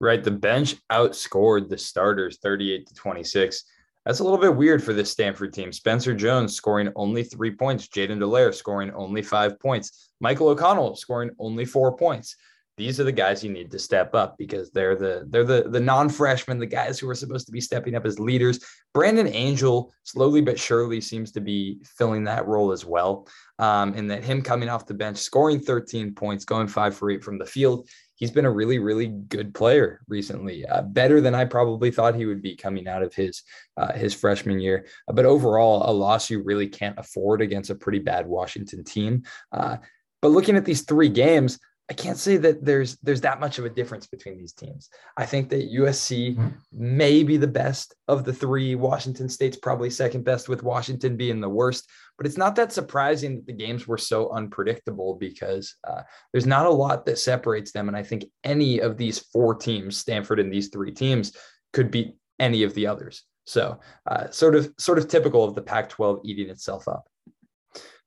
Right. 0.00 0.22
The 0.22 0.30
bench 0.30 0.76
outscored 0.92 1.68
the 1.68 1.76
starters 1.76 2.38
38 2.40 2.86
to 2.86 2.94
26. 2.94 3.64
That's 4.06 4.20
a 4.20 4.24
little 4.24 4.38
bit 4.38 4.54
weird 4.54 4.82
for 4.82 4.92
this 4.92 5.10
Stanford 5.10 5.52
team. 5.52 5.72
Spencer 5.72 6.14
Jones 6.14 6.54
scoring 6.54 6.92
only 6.94 7.24
three 7.24 7.50
points, 7.50 7.88
Jaiden 7.88 8.18
Delaire 8.18 8.54
scoring 8.54 8.92
only 8.94 9.22
five 9.22 9.58
points, 9.58 10.12
Michael 10.20 10.48
O'Connell 10.48 10.94
scoring 10.94 11.30
only 11.40 11.64
four 11.64 11.96
points 11.96 12.36
these 12.82 12.98
are 12.98 13.04
the 13.04 13.12
guys 13.12 13.44
you 13.44 13.52
need 13.52 13.70
to 13.70 13.78
step 13.78 14.12
up 14.12 14.36
because 14.36 14.72
they're 14.72 14.96
the 14.96 15.24
they're 15.28 15.44
the 15.44 15.68
the 15.68 15.78
non-freshmen, 15.78 16.58
the 16.58 16.66
guys 16.66 16.98
who 16.98 17.08
are 17.08 17.14
supposed 17.14 17.46
to 17.46 17.52
be 17.52 17.60
stepping 17.60 17.94
up 17.94 18.04
as 18.04 18.18
leaders. 18.18 18.58
Brandon 18.92 19.28
Angel 19.28 19.92
slowly 20.02 20.40
but 20.40 20.58
surely 20.58 21.00
seems 21.00 21.30
to 21.32 21.40
be 21.40 21.78
filling 21.84 22.24
that 22.24 22.46
role 22.46 22.72
as 22.72 22.84
well. 22.84 23.28
Um, 23.60 23.94
and 23.94 24.10
that 24.10 24.24
him 24.24 24.42
coming 24.42 24.68
off 24.68 24.86
the 24.86 24.94
bench, 24.94 25.18
scoring 25.18 25.60
13 25.60 26.12
points, 26.14 26.44
going 26.44 26.66
five 26.66 26.96
for 26.96 27.08
eight 27.08 27.22
from 27.22 27.38
the 27.38 27.46
field, 27.46 27.88
he's 28.16 28.32
been 28.32 28.46
a 28.46 28.50
really 28.50 28.80
really 28.80 29.06
good 29.06 29.54
player 29.54 30.00
recently, 30.08 30.66
uh, 30.66 30.82
better 30.82 31.20
than 31.20 31.36
I 31.36 31.44
probably 31.44 31.92
thought 31.92 32.16
he 32.16 32.26
would 32.26 32.42
be 32.42 32.56
coming 32.56 32.88
out 32.88 33.04
of 33.04 33.14
his 33.14 33.44
uh, 33.76 33.92
his 33.92 34.12
freshman 34.12 34.58
year. 34.58 34.86
Uh, 35.06 35.12
but 35.12 35.24
overall, 35.24 35.88
a 35.88 35.92
loss 35.92 36.30
you 36.30 36.42
really 36.42 36.66
can't 36.66 36.98
afford 36.98 37.42
against 37.42 37.70
a 37.70 37.76
pretty 37.76 38.00
bad 38.00 38.26
Washington 38.26 38.82
team. 38.82 39.22
Uh, 39.52 39.76
but 40.20 40.32
looking 40.32 40.56
at 40.56 40.64
these 40.64 40.82
three 40.82 41.08
games, 41.08 41.58
I 41.90 41.94
can't 41.94 42.16
say 42.16 42.36
that 42.38 42.64
there's 42.64 42.96
there's 43.02 43.20
that 43.22 43.40
much 43.40 43.58
of 43.58 43.64
a 43.64 43.70
difference 43.70 44.06
between 44.06 44.38
these 44.38 44.52
teams. 44.52 44.88
I 45.16 45.26
think 45.26 45.50
that 45.50 45.72
USC 45.72 46.36
mm-hmm. 46.36 46.48
may 46.72 47.22
be 47.22 47.36
the 47.36 47.46
best 47.46 47.94
of 48.08 48.24
the 48.24 48.32
three. 48.32 48.74
Washington 48.74 49.28
State's 49.28 49.56
probably 49.56 49.90
second 49.90 50.24
best, 50.24 50.48
with 50.48 50.62
Washington 50.62 51.16
being 51.16 51.40
the 51.40 51.48
worst. 51.48 51.88
But 52.16 52.26
it's 52.26 52.38
not 52.38 52.54
that 52.56 52.72
surprising 52.72 53.36
that 53.36 53.46
the 53.46 53.52
games 53.52 53.88
were 53.88 53.98
so 53.98 54.30
unpredictable 54.30 55.16
because 55.16 55.74
uh, 55.86 56.02
there's 56.32 56.46
not 56.46 56.66
a 56.66 56.70
lot 56.70 57.04
that 57.06 57.18
separates 57.18 57.72
them. 57.72 57.88
And 57.88 57.96
I 57.96 58.02
think 58.04 58.24
any 58.44 58.80
of 58.80 58.96
these 58.96 59.18
four 59.18 59.54
teams, 59.54 59.96
Stanford 59.96 60.38
and 60.38 60.52
these 60.52 60.68
three 60.68 60.92
teams, 60.92 61.36
could 61.72 61.90
beat 61.90 62.16
any 62.38 62.62
of 62.62 62.74
the 62.74 62.86
others. 62.86 63.24
So 63.44 63.80
uh, 64.06 64.30
sort 64.30 64.54
of 64.54 64.72
sort 64.78 64.98
of 64.98 65.08
typical 65.08 65.44
of 65.44 65.54
the 65.54 65.62
Pac-12 65.62 66.20
eating 66.24 66.48
itself 66.48 66.86
up. 66.86 67.08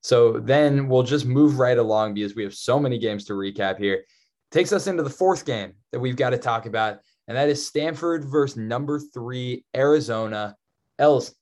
So 0.05 0.33
then 0.33 0.87
we'll 0.87 1.01
just 1.01 1.25
move 1.25 1.57
right 1.57 1.79
along 1.79 2.13
because 2.13 2.35
we 2.35 2.43
have 2.43 2.53
so 2.53 2.79
many 2.79 2.99
games 2.99 3.25
to 3.25 3.33
recap 3.33 3.79
here. 3.79 4.03
Takes 4.51 4.71
us 4.71 4.85
into 4.85 5.01
the 5.01 5.09
fourth 5.09 5.47
game 5.47 5.73
that 5.91 5.99
we've 5.99 6.15
got 6.15 6.29
to 6.29 6.37
talk 6.37 6.67
about, 6.67 6.99
and 7.27 7.35
that 7.35 7.49
is 7.49 7.65
Stanford 7.65 8.23
versus 8.23 8.55
number 8.55 8.99
three 8.99 9.65
Arizona. 9.75 10.55
Ells, 10.99 11.33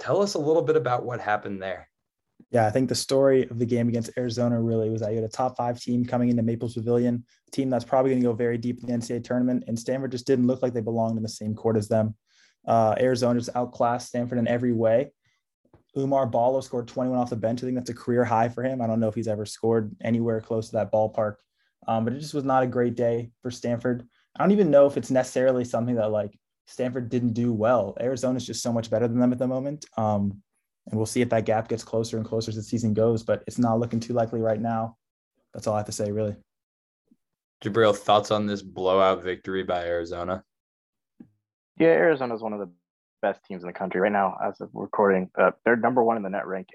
tell 0.00 0.20
us 0.20 0.34
a 0.34 0.40
little 0.40 0.62
bit 0.62 0.74
about 0.74 1.04
what 1.04 1.20
happened 1.20 1.62
there. 1.62 1.88
Yeah, 2.50 2.66
I 2.66 2.70
think 2.70 2.88
the 2.88 2.96
story 2.96 3.48
of 3.50 3.60
the 3.60 3.66
game 3.66 3.88
against 3.88 4.10
Arizona 4.18 4.60
really 4.60 4.90
was 4.90 5.00
that 5.02 5.10
you 5.10 5.18
had 5.18 5.24
a 5.24 5.28
top 5.28 5.56
five 5.56 5.80
team 5.80 6.04
coming 6.04 6.28
into 6.28 6.42
Maples 6.42 6.74
Pavilion, 6.74 7.24
a 7.46 7.50
team 7.52 7.70
that's 7.70 7.84
probably 7.84 8.10
going 8.10 8.20
to 8.20 8.26
go 8.26 8.32
very 8.32 8.58
deep 8.58 8.80
in 8.80 8.88
the 8.88 8.94
NCAA 8.94 9.22
tournament, 9.22 9.62
and 9.68 9.78
Stanford 9.78 10.10
just 10.10 10.26
didn't 10.26 10.48
look 10.48 10.60
like 10.60 10.72
they 10.72 10.80
belonged 10.80 11.16
in 11.16 11.22
the 11.22 11.28
same 11.28 11.54
court 11.54 11.76
as 11.76 11.86
them. 11.86 12.16
Uh, 12.66 12.96
Arizona 12.98 13.38
just 13.38 13.54
outclassed 13.54 14.08
Stanford 14.08 14.38
in 14.38 14.48
every 14.48 14.72
way. 14.72 15.12
Oumar 15.98 16.30
Ballo 16.30 16.60
scored 16.60 16.88
21 16.88 17.18
off 17.18 17.30
the 17.30 17.36
bench. 17.36 17.62
I 17.62 17.66
think 17.66 17.76
that's 17.76 17.90
a 17.90 17.94
career 17.94 18.24
high 18.24 18.48
for 18.48 18.62
him. 18.62 18.80
I 18.80 18.86
don't 18.86 19.00
know 19.00 19.08
if 19.08 19.14
he's 19.14 19.28
ever 19.28 19.44
scored 19.44 19.94
anywhere 20.02 20.40
close 20.40 20.68
to 20.68 20.76
that 20.76 20.92
ballpark, 20.92 21.36
um, 21.86 22.04
but 22.04 22.12
it 22.12 22.20
just 22.20 22.34
was 22.34 22.44
not 22.44 22.62
a 22.62 22.68
great 22.68 22.94
day 22.94 23.30
for 23.42 23.50
Stanford. 23.50 24.06
I 24.36 24.42
don't 24.42 24.52
even 24.52 24.70
know 24.70 24.86
if 24.86 24.96
it's 24.96 25.10
necessarily 25.10 25.64
something 25.64 25.96
that 25.96 26.12
like 26.12 26.38
Stanford 26.66 27.08
didn't 27.08 27.32
do 27.32 27.52
well. 27.52 27.96
Arizona's 28.00 28.46
just 28.46 28.62
so 28.62 28.72
much 28.72 28.90
better 28.90 29.08
than 29.08 29.18
them 29.18 29.32
at 29.32 29.38
the 29.38 29.46
moment. 29.46 29.86
Um, 29.96 30.42
and 30.86 30.96
we'll 30.96 31.06
see 31.06 31.20
if 31.20 31.30
that 31.30 31.44
gap 31.44 31.68
gets 31.68 31.84
closer 31.84 32.16
and 32.16 32.24
closer 32.24 32.50
as 32.50 32.56
the 32.56 32.62
season 32.62 32.94
goes, 32.94 33.22
but 33.22 33.42
it's 33.46 33.58
not 33.58 33.80
looking 33.80 34.00
too 34.00 34.14
likely 34.14 34.40
right 34.40 34.60
now. 34.60 34.96
That's 35.52 35.66
all 35.66 35.74
I 35.74 35.78
have 35.78 35.86
to 35.86 35.92
say, 35.92 36.12
really. 36.12 36.36
Jibriel, 37.62 37.96
thoughts 37.96 38.30
on 38.30 38.46
this 38.46 38.62
blowout 38.62 39.22
victory 39.22 39.64
by 39.64 39.84
Arizona? 39.84 40.44
Yeah, 41.78 41.88
Arizona 41.88 42.34
is 42.34 42.42
one 42.42 42.52
of 42.52 42.60
the 42.60 42.70
best 43.20 43.44
teams 43.44 43.62
in 43.62 43.66
the 43.66 43.72
country 43.72 44.00
right 44.00 44.12
now 44.12 44.36
as 44.44 44.60
of 44.60 44.70
recording. 44.72 45.30
Uh, 45.38 45.50
they're 45.64 45.76
number 45.76 46.02
one 46.02 46.16
in 46.16 46.22
the 46.22 46.30
net 46.30 46.44
rankings. 46.44 46.66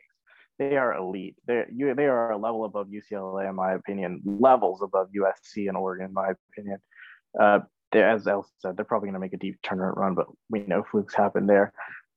They 0.60 0.78
are 0.78 0.94
elite. 0.96 1.36
They're, 1.48 1.68
you 1.74 1.94
they 1.96 2.06
are 2.06 2.32
a 2.32 2.38
level 2.38 2.66
above 2.66 2.88
UCLA 2.88 3.50
in 3.50 3.56
my 3.56 3.74
opinion, 3.74 4.22
levels 4.26 4.82
above 4.82 5.10
USC 5.16 5.68
and 5.68 5.78
Oregon 5.78 6.08
in 6.08 6.14
my 6.14 6.34
opinion. 6.52 6.78
Uh, 7.40 7.60
as 7.94 8.28
El 8.28 8.48
said, 8.60 8.76
they're 8.76 8.86
probably 8.86 9.08
going 9.08 9.14
to 9.14 9.20
make 9.20 9.34
a 9.34 9.38
deep 9.38 9.60
tournament 9.62 9.98
run, 9.98 10.16
but 10.16 10.28
we 10.50 10.60
know 10.62 10.84
flukes 10.84 11.14
happen 11.14 11.46
there. 11.46 11.74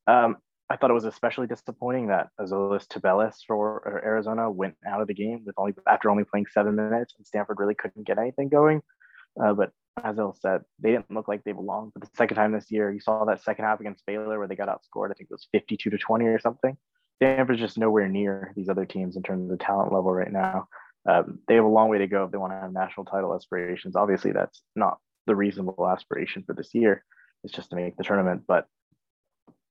Um, 0.06 0.37
I 0.68 0.76
thought 0.76 0.90
it 0.90 0.95
was 0.95 1.04
especially 1.04 1.47
disappointing 1.47 2.09
that 2.09 2.28
Azuolas 2.40 2.87
Tubelis 2.88 3.37
for 3.47 4.02
Arizona 4.04 4.50
went 4.50 4.75
out 4.87 5.00
of 5.00 5.06
the 5.06 5.14
game 5.14 5.42
with 5.47 5.54
only 5.59 5.75
after 5.87 6.11
only 6.11 6.25
playing 6.25 6.47
seven 6.52 6.75
minutes, 6.75 7.14
and 7.16 7.26
Stanford 7.26 7.59
really 7.61 7.75
couldn't 7.75 8.06
get 8.06 8.18
anything 8.18 8.49
going. 8.49 8.83
Uh, 9.40 9.52
but 9.52 9.71
as 10.03 10.19
El 10.19 10.35
said, 10.35 10.62
they 10.79 10.91
didn't 10.91 11.11
look 11.11 11.29
like 11.29 11.45
they 11.45 11.53
belonged. 11.53 11.93
But 11.95 12.03
the 12.03 12.17
second 12.17 12.37
time 12.37 12.53
this 12.53 12.71
year, 12.71 12.93
you 12.93 13.00
saw 13.00 13.25
that 13.25 13.43
second 13.43 13.65
half 13.65 13.81
against 13.81 14.05
Baylor 14.07 14.38
where 14.38 14.49
they 14.49 14.57
got 14.57 14.69
outscored. 14.69 15.11
I 15.11 15.15
think 15.15 15.29
it 15.31 15.35
was 15.35 15.49
52 15.53 15.91
to 15.91 15.99
20 15.99 16.25
or 16.26 16.38
something. 16.38 16.76
Stanford's 17.17 17.61
just 17.61 17.79
nowhere 17.79 18.09
near 18.09 18.53
these 18.57 18.69
other 18.69 18.85
teams 18.85 19.17
in 19.17 19.23
terms 19.23 19.45
of 19.45 19.59
the 19.59 19.65
talent 19.65 19.93
level 19.93 20.12
right 20.12 20.31
now. 20.31 20.69
Um, 21.09 21.38
they 21.49 21.55
have 21.55 21.65
a 21.65 21.69
long 21.69 21.88
way 21.88 21.99
to 21.99 22.07
go 22.07 22.25
if 22.25 22.31
they 22.31 22.38
want 22.38 22.53
to 22.53 22.61
have 22.61 22.73
national 22.73 23.07
title 23.07 23.35
aspirations. 23.35 23.97
Obviously, 23.97 24.33
that's 24.33 24.61
not 24.75 24.99
the 25.26 25.35
reasonable 25.35 25.88
aspiration 25.88 26.43
for 26.47 26.53
this 26.53 26.75
year. 26.75 27.05
It's 27.45 27.55
just 27.55 27.71
to 27.71 27.76
make 27.76 27.97
the 27.97 28.05
tournament. 28.05 28.43
But 28.47 28.67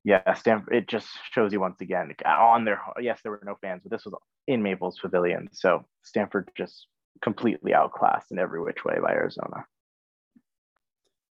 yeah, 0.02 0.34
Stanford, 0.34 0.74
it 0.74 0.88
just 0.88 1.08
shows 1.32 1.52
you 1.52 1.60
once 1.60 1.80
again 1.80 2.14
on 2.24 2.64
their, 2.64 2.80
yes, 3.00 3.20
there 3.22 3.32
were 3.32 3.42
no 3.44 3.56
fans, 3.60 3.82
but 3.82 3.92
this 3.92 4.04
was 4.04 4.14
in 4.46 4.62
Maples 4.62 4.98
Pavilion. 5.00 5.48
So 5.52 5.84
Stanford 6.02 6.50
just 6.56 6.86
completely 7.22 7.74
outclassed 7.74 8.30
in 8.30 8.38
every 8.38 8.62
which 8.62 8.84
way 8.84 8.96
by 9.02 9.12
Arizona. 9.12 9.64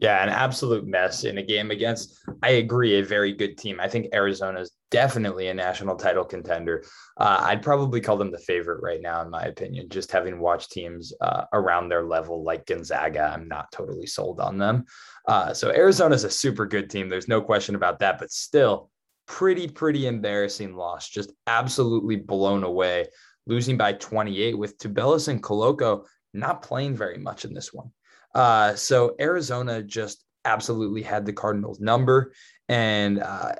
Yeah, 0.03 0.21
an 0.21 0.27
absolute 0.27 0.85
mess 0.85 1.23
in 1.23 1.37
a 1.37 1.41
game 1.41 1.71
against, 1.71 2.19
I 2.43 2.49
agree, 2.49 2.99
a 2.99 3.05
very 3.05 3.31
good 3.31 3.57
team. 3.57 3.79
I 3.79 3.87
think 3.87 4.13
Arizona 4.13 4.59
is 4.59 4.73
definitely 4.91 5.47
a 5.47 5.53
national 5.53 5.95
title 5.95 6.25
contender. 6.25 6.83
Uh, 7.15 7.37
I'd 7.39 7.61
probably 7.61 8.01
call 8.01 8.17
them 8.17 8.29
the 8.29 8.37
favorite 8.37 8.83
right 8.83 8.99
now, 9.01 9.21
in 9.21 9.29
my 9.29 9.43
opinion, 9.43 9.87
just 9.87 10.11
having 10.11 10.41
watched 10.41 10.71
teams 10.73 11.13
uh, 11.21 11.45
around 11.53 11.87
their 11.87 12.03
level 12.03 12.43
like 12.43 12.65
Gonzaga. 12.65 13.31
I'm 13.33 13.47
not 13.47 13.71
totally 13.71 14.05
sold 14.05 14.41
on 14.41 14.57
them. 14.57 14.83
Uh, 15.25 15.53
so 15.53 15.69
is 15.69 16.01
a 16.01 16.29
super 16.29 16.65
good 16.65 16.89
team. 16.89 17.07
There's 17.07 17.29
no 17.29 17.39
question 17.41 17.75
about 17.75 17.99
that, 17.99 18.19
but 18.19 18.29
still, 18.29 18.89
pretty, 19.25 19.69
pretty 19.69 20.05
embarrassing 20.05 20.75
loss. 20.75 21.07
Just 21.07 21.31
absolutely 21.47 22.17
blown 22.17 22.65
away, 22.65 23.05
losing 23.47 23.77
by 23.77 23.93
28 23.93 24.57
with 24.57 24.77
Tubelis 24.79 25.29
and 25.29 25.41
Koloko 25.41 26.03
not 26.33 26.61
playing 26.61 26.97
very 26.97 27.19
much 27.19 27.45
in 27.45 27.53
this 27.53 27.71
one. 27.71 27.89
Uh, 28.33 28.75
so 28.75 29.15
Arizona 29.19 29.81
just 29.83 30.23
absolutely 30.45 31.01
had 31.01 31.25
the 31.25 31.33
Cardinals 31.33 31.79
number, 31.79 32.33
and 32.69 33.21
uh, 33.21 33.53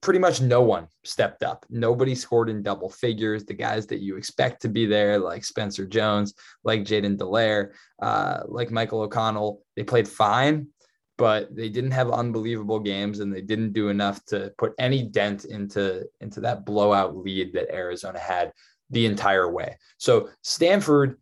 pretty 0.00 0.18
much 0.18 0.40
no 0.40 0.62
one 0.62 0.86
stepped 1.04 1.42
up. 1.42 1.66
Nobody 1.68 2.14
scored 2.14 2.48
in 2.48 2.62
double 2.62 2.88
figures. 2.88 3.44
The 3.44 3.54
guys 3.54 3.86
that 3.88 4.00
you 4.00 4.16
expect 4.16 4.62
to 4.62 4.68
be 4.68 4.86
there, 4.86 5.18
like 5.18 5.44
Spencer 5.44 5.86
Jones, 5.86 6.34
like 6.62 6.82
Jaiden 6.82 7.16
Delaire, 7.16 7.72
uh, 8.00 8.40
like 8.46 8.70
Michael 8.70 9.02
O'Connell, 9.02 9.62
they 9.76 9.82
played 9.82 10.08
fine, 10.08 10.68
but 11.16 11.54
they 11.54 11.68
didn't 11.68 11.92
have 11.92 12.10
unbelievable 12.10 12.80
games, 12.80 13.20
and 13.20 13.34
they 13.34 13.42
didn't 13.42 13.72
do 13.72 13.88
enough 13.88 14.24
to 14.26 14.52
put 14.58 14.72
any 14.78 15.02
dent 15.02 15.44
into 15.44 16.04
into 16.20 16.40
that 16.40 16.64
blowout 16.64 17.16
lead 17.16 17.52
that 17.54 17.74
Arizona 17.74 18.18
had 18.18 18.52
the 18.90 19.06
entire 19.06 19.50
way. 19.50 19.76
So 19.98 20.28
Stanford 20.42 21.18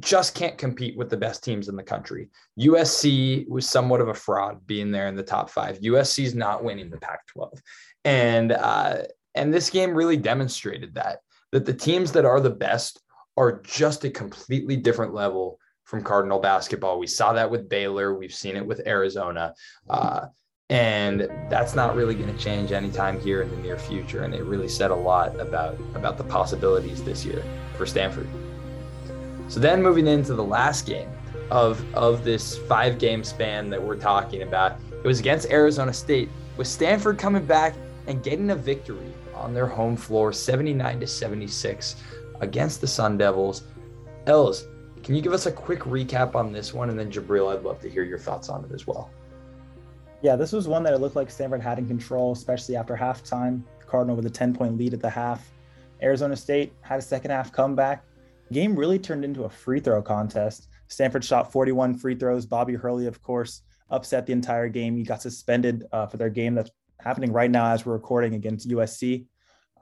just 0.00 0.34
can't 0.34 0.58
compete 0.58 0.96
with 0.96 1.08
the 1.08 1.16
best 1.16 1.44
teams 1.44 1.68
in 1.68 1.76
the 1.76 1.82
country. 1.82 2.28
USC 2.58 3.48
was 3.48 3.68
somewhat 3.68 4.00
of 4.00 4.08
a 4.08 4.14
fraud 4.14 4.66
being 4.66 4.90
there 4.90 5.06
in 5.06 5.14
the 5.14 5.22
top 5.22 5.48
five. 5.50 5.78
USC 5.80 6.24
is 6.24 6.34
not 6.34 6.64
winning 6.64 6.90
the 6.90 6.98
Pac-12, 6.98 7.60
and 8.04 8.52
uh, 8.52 8.98
and 9.34 9.52
this 9.52 9.70
game 9.70 9.94
really 9.94 10.16
demonstrated 10.16 10.94
that 10.94 11.20
that 11.52 11.64
the 11.64 11.74
teams 11.74 12.12
that 12.12 12.24
are 12.24 12.40
the 12.40 12.50
best 12.50 13.00
are 13.36 13.60
just 13.62 14.04
a 14.04 14.10
completely 14.10 14.76
different 14.76 15.14
level 15.14 15.58
from 15.84 16.02
Cardinal 16.02 16.40
basketball. 16.40 16.98
We 16.98 17.06
saw 17.06 17.32
that 17.34 17.50
with 17.50 17.68
Baylor. 17.68 18.14
We've 18.14 18.34
seen 18.34 18.56
it 18.56 18.66
with 18.66 18.86
Arizona. 18.86 19.54
Uh, 19.88 20.26
and 20.70 21.28
that's 21.50 21.74
not 21.74 21.94
really 21.94 22.14
going 22.14 22.34
to 22.34 22.42
change 22.42 22.72
anytime 22.72 23.20
here 23.20 23.42
in 23.42 23.50
the 23.50 23.56
near 23.58 23.78
future. 23.78 24.24
And 24.24 24.34
it 24.34 24.44
really 24.44 24.68
said 24.68 24.90
a 24.90 24.94
lot 24.94 25.38
about 25.38 25.78
about 25.94 26.16
the 26.16 26.24
possibilities 26.24 27.04
this 27.04 27.24
year 27.24 27.44
for 27.76 27.84
Stanford. 27.84 28.26
So 29.48 29.60
then 29.60 29.82
moving 29.82 30.06
into 30.06 30.34
the 30.34 30.44
last 30.44 30.86
game 30.86 31.10
of, 31.50 31.84
of 31.94 32.24
this 32.24 32.58
five 32.58 32.98
game 32.98 33.22
span 33.22 33.70
that 33.70 33.82
we're 33.82 33.96
talking 33.96 34.42
about, 34.42 34.78
it 34.90 35.06
was 35.06 35.20
against 35.20 35.50
Arizona 35.50 35.92
State, 35.92 36.28
with 36.56 36.66
Stanford 36.66 37.18
coming 37.18 37.44
back 37.44 37.74
and 38.06 38.22
getting 38.22 38.50
a 38.50 38.56
victory 38.56 39.12
on 39.34 39.52
their 39.52 39.66
home 39.66 39.96
floor, 39.96 40.32
79 40.32 41.00
to 41.00 41.06
76 41.06 41.96
against 42.40 42.80
the 42.80 42.86
Sun 42.86 43.18
Devils. 43.18 43.64
Ells, 44.26 44.66
can 45.02 45.14
you 45.14 45.20
give 45.20 45.32
us 45.32 45.46
a 45.46 45.52
quick 45.52 45.80
recap 45.80 46.34
on 46.34 46.52
this 46.52 46.72
one? 46.72 46.88
And 46.88 46.98
then 46.98 47.10
Jibriel, 47.10 47.54
I'd 47.54 47.62
love 47.62 47.80
to 47.80 47.90
hear 47.90 48.04
your 48.04 48.18
thoughts 48.18 48.48
on 48.48 48.64
it 48.64 48.72
as 48.72 48.86
well. 48.86 49.10
Yeah, 50.22 50.36
this 50.36 50.52
was 50.52 50.66
one 50.66 50.82
that 50.84 50.94
it 50.94 50.98
looked 50.98 51.16
like 51.16 51.30
Stanford 51.30 51.60
had 51.60 51.78
in 51.78 51.86
control, 51.86 52.32
especially 52.32 52.76
after 52.76 52.96
halftime. 52.96 53.62
Cardinal 53.86 54.16
with 54.16 54.24
a 54.24 54.30
10 54.30 54.54
point 54.54 54.78
lead 54.78 54.94
at 54.94 55.00
the 55.00 55.10
half. 55.10 55.52
Arizona 56.02 56.34
State 56.34 56.72
had 56.80 56.98
a 56.98 57.02
second 57.02 57.30
half 57.30 57.52
comeback, 57.52 58.04
game 58.54 58.76
really 58.76 58.98
turned 58.98 59.24
into 59.24 59.44
a 59.44 59.50
free 59.50 59.80
throw 59.80 60.00
contest. 60.00 60.68
Stanford 60.88 61.24
shot 61.24 61.52
41 61.52 61.98
free 61.98 62.14
throws. 62.14 62.46
Bobby 62.46 62.74
Hurley, 62.74 63.06
of 63.06 63.20
course, 63.20 63.62
upset 63.90 64.26
the 64.26 64.32
entire 64.32 64.68
game. 64.68 64.96
He 64.96 65.02
got 65.02 65.20
suspended 65.20 65.84
uh, 65.92 66.06
for 66.06 66.16
their 66.16 66.30
game 66.30 66.54
that's 66.54 66.70
happening 67.00 67.32
right 67.32 67.50
now 67.50 67.72
as 67.72 67.84
we're 67.84 67.92
recording 67.92 68.34
against 68.34 68.68
USC. 68.68 69.26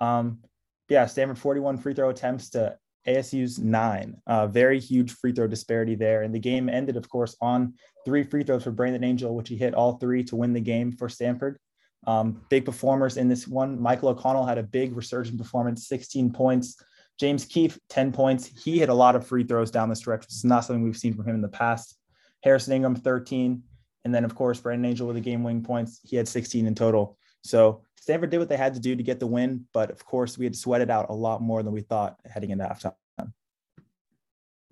Um, 0.00 0.40
yeah, 0.88 1.06
Stanford 1.06 1.38
41 1.38 1.78
free 1.78 1.94
throw 1.94 2.10
attempts 2.10 2.50
to 2.50 2.76
ASU's 3.06 3.58
nine. 3.58 4.16
Uh, 4.26 4.46
very 4.46 4.80
huge 4.80 5.12
free 5.12 5.32
throw 5.32 5.46
disparity 5.46 5.94
there. 5.94 6.22
And 6.22 6.34
the 6.34 6.38
game 6.40 6.68
ended, 6.68 6.96
of 6.96 7.08
course, 7.08 7.36
on 7.40 7.74
three 8.04 8.22
free 8.22 8.42
throws 8.42 8.64
for 8.64 8.70
Brandon 8.70 9.04
Angel, 9.04 9.34
which 9.34 9.48
he 9.48 9.56
hit 9.56 9.74
all 9.74 9.98
three 9.98 10.24
to 10.24 10.36
win 10.36 10.52
the 10.52 10.60
game 10.60 10.92
for 10.92 11.08
Stanford. 11.08 11.58
Um, 12.06 12.42
big 12.48 12.64
performers 12.64 13.16
in 13.16 13.28
this 13.28 13.46
one. 13.46 13.80
Michael 13.80 14.08
O'Connell 14.08 14.46
had 14.46 14.58
a 14.58 14.62
big 14.62 14.96
resurgent 14.96 15.38
performance, 15.38 15.86
16 15.88 16.32
points, 16.32 16.82
James 17.18 17.44
Keefe, 17.44 17.78
10 17.88 18.12
points. 18.12 18.46
He 18.64 18.78
hit 18.78 18.88
a 18.88 18.94
lot 18.94 19.16
of 19.16 19.26
free 19.26 19.44
throws 19.44 19.70
down 19.70 19.88
the 19.88 19.96
stretch, 19.96 20.22
which 20.22 20.32
is 20.32 20.44
not 20.44 20.64
something 20.64 20.82
we've 20.82 20.96
seen 20.96 21.14
from 21.14 21.26
him 21.26 21.34
in 21.34 21.42
the 21.42 21.48
past. 21.48 21.96
Harrison 22.42 22.74
Ingram, 22.74 22.96
13. 22.96 23.62
And 24.04 24.14
then, 24.14 24.24
of 24.24 24.34
course, 24.34 24.60
Brandon 24.60 24.90
Angel 24.90 25.06
with 25.06 25.16
the 25.16 25.22
game 25.22 25.44
winning 25.44 25.62
points. 25.62 26.00
He 26.02 26.16
had 26.16 26.26
16 26.26 26.66
in 26.66 26.74
total. 26.74 27.16
So 27.44 27.82
Stanford 27.96 28.30
did 28.30 28.38
what 28.38 28.48
they 28.48 28.56
had 28.56 28.74
to 28.74 28.80
do 28.80 28.96
to 28.96 29.02
get 29.02 29.20
the 29.20 29.26
win. 29.26 29.66
But 29.72 29.90
of 29.90 30.04
course, 30.04 30.36
we 30.36 30.44
had 30.44 30.56
sweated 30.56 30.90
out 30.90 31.10
a 31.10 31.14
lot 31.14 31.40
more 31.40 31.62
than 31.62 31.72
we 31.72 31.82
thought 31.82 32.18
heading 32.28 32.50
into 32.50 32.64
halftime. 32.64 32.94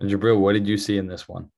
And 0.01 0.11
Jibriel, 0.11 0.41
what 0.41 0.55
did 0.55 0.67
you 0.67 0.79
see 0.79 0.97
in 0.97 1.07
this 1.07 1.29
one? 1.29 1.51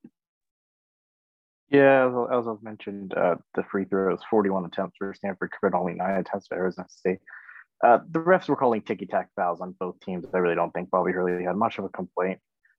Yeah, 1.71 2.07
as, 2.07 2.41
as 2.41 2.49
I 2.49 2.55
mentioned, 2.61 3.15
uh, 3.15 3.37
the 3.55 3.62
free 3.71 3.85
throws, 3.85 4.21
41 4.29 4.67
attempts 4.67 4.97
for 4.99 5.15
Stanford 5.15 5.53
compared 5.53 5.73
to 5.73 5.79
only 5.79 5.95
nine 5.95 6.19
attempts 6.19 6.49
for 6.49 6.57
Arizona 6.59 6.89
State. 6.91 7.21
Uh, 7.83 7.99
the 8.11 8.21
refs 8.21 8.49
were 8.49 8.57
calling 8.57 8.81
ticky 8.81 9.07
tack 9.07 9.29
fouls 9.35 9.61
on 9.61 9.75
both 9.79 9.99
teams. 10.01 10.25
I 10.33 10.39
really 10.39 10.55
don't 10.55 10.71
think 10.73 10.91
Bobby 10.91 11.12
Hurley 11.12 11.45
had 11.45 11.57
much 11.57 11.79
of 11.79 11.85
a 11.85 11.89
complaint 11.89 12.39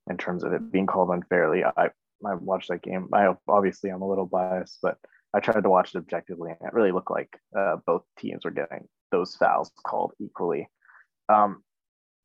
in 0.09 0.17
terms 0.17 0.43
of 0.43 0.53
it 0.53 0.71
being 0.71 0.85
called 0.85 1.09
unfairly. 1.09 1.63
I, 1.63 1.89
I 2.25 2.35
watched 2.35 2.69
that 2.69 2.81
game. 2.81 3.09
I 3.13 3.33
obviously 3.47 3.89
I'm 3.89 4.01
a 4.01 4.07
little 4.07 4.25
biased, 4.25 4.79
but 4.81 4.97
I 5.33 5.39
tried 5.39 5.63
to 5.63 5.69
watch 5.69 5.93
it 5.93 5.97
objectively, 5.97 6.51
and 6.51 6.67
it 6.67 6.73
really 6.73 6.91
looked 6.91 7.11
like 7.11 7.37
uh, 7.57 7.77
both 7.85 8.03
teams 8.17 8.45
were 8.45 8.51
getting 8.51 8.87
those 9.11 9.35
fouls 9.35 9.71
called 9.85 10.13
equally. 10.19 10.69
Um, 11.27 11.63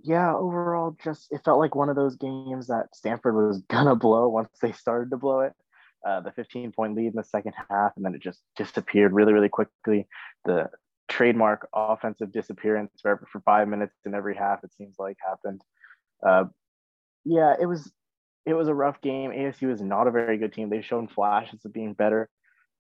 yeah, 0.01 0.35
overall, 0.35 0.97
just 1.03 1.33
it 1.33 1.43
felt 1.45 1.59
like 1.59 1.75
one 1.75 1.89
of 1.89 1.97
those 1.97 2.17
games 2.17 2.69
that 2.69 2.95
Stanford 2.95 3.35
was 3.35 3.63
gonna 3.69 3.97
blow 3.97 4.29
once 4.29 4.51
they 4.63 4.73
started 4.73 5.11
to 5.11 5.17
blow 5.17 5.41
it. 5.41 5.53
Uh, 6.07 6.21
the 6.21 6.31
15 6.31 6.71
point 6.71 6.95
lead 6.95 7.09
in 7.09 7.17
the 7.17 7.25
second 7.25 7.55
half, 7.69 7.93
and 7.97 8.05
then 8.05 8.15
it 8.15 8.23
just 8.23 8.41
disappeared 8.57 9.13
really, 9.13 9.33
really 9.33 9.49
quickly. 9.49 10.07
The 10.45 10.69
trademark 11.09 11.69
offensive 11.75 12.33
disappearance 12.33 12.93
for, 13.01 13.27
for 13.31 13.41
five 13.41 13.69
minutes 13.69 13.95
in 14.05 14.15
every 14.15 14.37
half, 14.37 14.63
it 14.65 14.73
seems 14.75 14.97
like 14.99 15.17
happened. 15.27 15.61
Uh, 16.27 16.45
yeah, 17.25 17.55
it 17.61 17.67
was 17.67 17.91
it 18.47 18.55
was 18.55 18.69
a 18.69 18.75
rough 18.75 19.01
game. 19.03 19.31
ASU 19.31 19.71
is 19.71 19.83
not 19.83 20.07
a 20.07 20.11
very 20.11 20.39
good 20.39 20.53
team. 20.53 20.71
They've 20.71 20.85
shown 20.85 21.09
flashes 21.09 21.65
of 21.65 21.73
being 21.73 21.93
better 21.93 22.31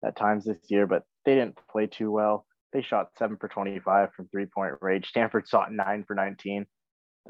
at 0.04 0.16
times 0.16 0.44
this 0.44 0.58
year, 0.68 0.86
but 0.86 1.02
they 1.24 1.34
didn't 1.34 1.58
play 1.70 1.86
too 1.86 2.10
well. 2.10 2.46
They 2.72 2.82
shot 2.82 3.08
seven 3.18 3.36
for 3.36 3.48
25 3.48 4.10
from 4.14 4.28
three 4.28 4.46
point 4.46 4.74
range. 4.80 5.06
Stanford 5.08 5.46
shot 5.48 5.72
nine 5.72 6.04
for 6.06 6.14
19. 6.14 6.66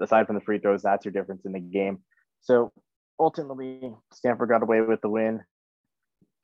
Aside 0.00 0.26
from 0.26 0.36
the 0.36 0.40
free 0.40 0.58
throws, 0.58 0.82
that's 0.82 1.04
your 1.04 1.12
difference 1.12 1.44
in 1.44 1.52
the 1.52 1.60
game. 1.60 1.98
So 2.40 2.72
ultimately, 3.18 3.92
Stanford 4.12 4.48
got 4.48 4.62
away 4.62 4.80
with 4.80 5.00
the 5.00 5.08
win. 5.08 5.40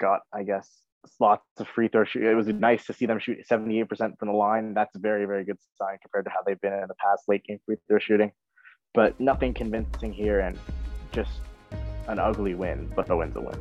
Got, 0.00 0.20
I 0.32 0.42
guess, 0.42 0.68
lots 1.20 1.44
of 1.58 1.66
free 1.68 1.88
throw 1.88 2.04
shoot. 2.04 2.24
It 2.24 2.34
was 2.34 2.46
nice 2.48 2.86
to 2.86 2.92
see 2.92 3.06
them 3.06 3.18
shoot 3.18 3.38
78% 3.50 3.88
from 4.18 4.28
the 4.28 4.34
line. 4.34 4.74
That's 4.74 4.94
a 4.96 4.98
very, 4.98 5.26
very 5.26 5.44
good 5.44 5.58
sign 5.76 5.98
compared 6.02 6.24
to 6.26 6.30
how 6.30 6.40
they've 6.46 6.60
been 6.60 6.72
in 6.72 6.88
the 6.88 6.94
past 6.94 7.24
late 7.28 7.44
game 7.44 7.58
free 7.66 7.76
throw 7.88 7.98
shooting. 7.98 8.32
But 8.92 9.18
nothing 9.18 9.54
convincing 9.54 10.12
here 10.12 10.40
and 10.40 10.58
just 11.12 11.32
an 12.08 12.18
ugly 12.18 12.54
win, 12.54 12.92
but 12.94 13.06
the 13.06 13.16
win's 13.16 13.36
a 13.36 13.40
win. 13.40 13.58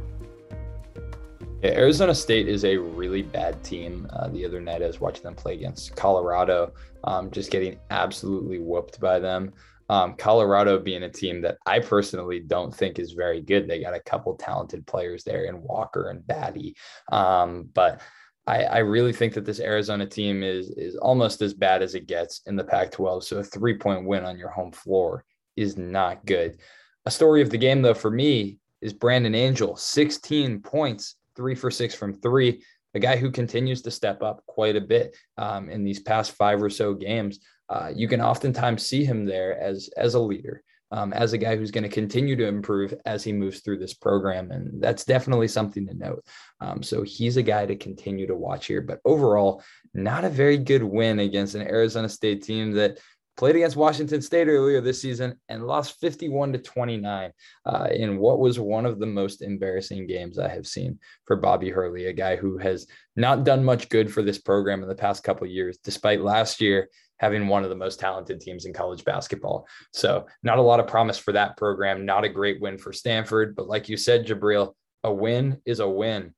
Yeah, 1.63 1.71
Arizona 1.71 2.13
State 2.13 2.50
is 2.50 2.65
a 2.65 2.75
really 2.75 3.21
bad 3.21 3.63
team. 3.63 4.07
Uh, 4.12 4.27
the 4.27 4.45
other 4.45 4.59
night, 4.59 4.83
I 4.83 4.88
was 4.88 5.00
watching 5.00 5.23
them 5.23 5.33
play 5.33 5.53
against 5.53 5.95
Colorado, 5.95 6.73
um, 7.05 7.31
just 7.31 7.51
getting 7.51 7.79
absolutely 7.89 8.59
whooped 8.59 9.00
by 9.00 9.17
them. 9.17 9.53
Um, 9.93 10.15
Colorado 10.15 10.79
being 10.79 11.03
a 11.03 11.09
team 11.09 11.41
that 11.41 11.59
I 11.67 11.77
personally 11.77 12.39
don't 12.39 12.73
think 12.73 12.97
is 12.97 13.12
very 13.12 13.41
good. 13.41 13.67
They 13.67 13.79
got 13.79 13.93
a 13.93 14.00
couple 14.00 14.35
talented 14.35 14.88
players 14.88 15.23
there 15.23 15.43
in 15.43 15.62
Walker 15.62 16.09
and 16.09 16.23
Battey. 16.23 16.73
Um, 17.12 17.69
but 17.75 18.01
I, 18.47 18.63
I, 18.63 18.77
really 18.79 19.13
think 19.13 19.35
that 19.35 19.45
this 19.45 19.59
Arizona 19.59 20.07
team 20.07 20.41
is 20.41 20.71
is 20.71 20.95
almost 20.95 21.43
as 21.43 21.53
bad 21.53 21.83
as 21.83 21.93
it 21.93 22.07
gets 22.07 22.41
in 22.47 22.55
the 22.55 22.63
Pac-12. 22.63 23.23
So 23.23 23.38
a 23.38 23.43
three-point 23.43 24.07
win 24.07 24.25
on 24.25 24.39
your 24.39 24.50
home 24.50 24.71
floor 24.71 25.25
is 25.55 25.77
not 25.77 26.25
good. 26.25 26.57
A 27.05 27.12
story 27.12 27.43
of 27.43 27.51
the 27.51 27.59
game, 27.59 27.83
though, 27.83 27.93
for 27.93 28.09
me 28.09 28.57
is 28.81 28.93
Brandon 28.93 29.35
Angel, 29.35 29.75
16 29.75 30.62
points, 30.62 31.17
three 31.35 31.53
for 31.53 31.69
six 31.69 31.93
from 31.93 32.15
three. 32.15 32.63
A 32.95 33.00
guy 33.00 33.15
who 33.15 33.29
continues 33.29 33.83
to 33.83 33.91
step 33.91 34.23
up 34.23 34.43
quite 34.47 34.75
a 34.75 34.81
bit 34.81 35.15
um, 35.38 35.69
in 35.69 35.83
these 35.83 36.00
past 36.00 36.31
five 36.31 36.63
or 36.63 36.71
so 36.71 36.95
games. 36.95 37.39
Uh, 37.74 37.92
you 37.94 38.08
can 38.08 38.22
oftentimes 38.22 38.86
see 38.86 39.03
him 39.03 39.25
there 39.25 39.60
as 39.60 39.89
as 39.98 40.13
a 40.13 40.20
leader, 40.20 40.62
um, 40.92 41.12
as 41.12 41.34
a 41.34 41.39
guy 41.39 41.56
who's 41.56 41.72
going 41.72 41.84
to 41.84 41.89
continue 41.89 42.36
to 42.36 42.46
improve 42.46 42.94
as 43.08 43.24
he 43.24 43.34
moves 43.34 43.62
through 43.62 43.80
this 43.80 43.96
program, 43.96 44.51
and 44.51 44.80
that's 44.80 45.06
definitely 45.06 45.48
something 45.48 45.88
to 45.88 45.96
note. 45.96 46.24
Um, 46.62 46.84
so 46.84 47.01
he's 47.01 47.38
a 47.38 47.50
guy 47.53 47.65
to 47.65 47.75
continue 47.75 48.27
to 48.27 48.36
watch 48.36 48.68
here. 48.68 48.82
But 48.82 49.00
overall, 49.06 49.63
not 49.96 50.24
a 50.24 50.30
very 50.30 50.58
good 50.58 50.84
win 50.84 51.18
against 51.20 51.56
an 51.56 51.68
Arizona 51.68 52.08
State 52.08 52.44
team 52.44 52.74
that 52.74 53.00
played 53.36 53.56
against 53.56 53.75
Washington 53.75 54.22
State 54.22 54.48
earlier 54.48 54.82
this 54.82 55.02
season 55.02 55.40
and 55.50 55.66
lost 55.66 56.00
51 56.00 56.54
to 56.54 56.60
29 56.60 57.32
uh, 57.66 57.88
in 57.92 58.18
what 58.18 58.40
was 58.40 58.60
one 58.60 58.86
of 58.86 59.00
the 59.00 59.06
most 59.06 59.42
embarrassing 59.42 60.08
games 60.08 60.38
I 60.38 60.48
have 60.48 60.68
seen 60.68 61.00
for 61.25 61.36
Bobby 61.36 61.69
Hurley, 61.69 62.06
a 62.06 62.13
guy 62.13 62.36
who 62.36 62.58
has 62.58 62.88
not 63.15 63.43
done 63.43 63.63
much 63.63 63.89
good 63.89 64.12
for 64.13 64.22
this 64.22 64.38
program 64.38 64.84
in 64.84 64.89
the 64.89 64.96
past 64.96 65.24
couple 65.24 65.46
of 65.46 65.52
years, 65.52 65.78
despite 65.84 66.22
last 66.22 66.62
year 66.62 66.89
having 67.17 67.48
one 67.48 67.63
of 67.63 67.69
the 67.69 67.76
most 67.76 68.00
talented 68.00 68.41
teams 68.41 68.65
in 68.65 68.74
college 68.74 69.06
basketball. 69.06 69.67
So, 69.93 70.26
not 70.43 70.58
a 70.58 70.62
lot 70.62 70.80
of 70.80 70.88
promise 70.88 71.17
for 71.17 71.32
that 71.32 71.58
program. 71.58 72.06
Not 72.06 72.26
a 72.26 72.30
great 72.30 72.60
win 72.60 72.78
for 72.78 72.91
Stanford, 72.91 73.56
but 73.56 73.67
like 73.67 73.88
you 73.88 73.98
said, 73.98 74.28
Jibriel, 74.28 74.74
a 75.04 75.13
win 75.13 75.62
is 75.65 75.80
a 75.80 75.89
win. 75.89 76.34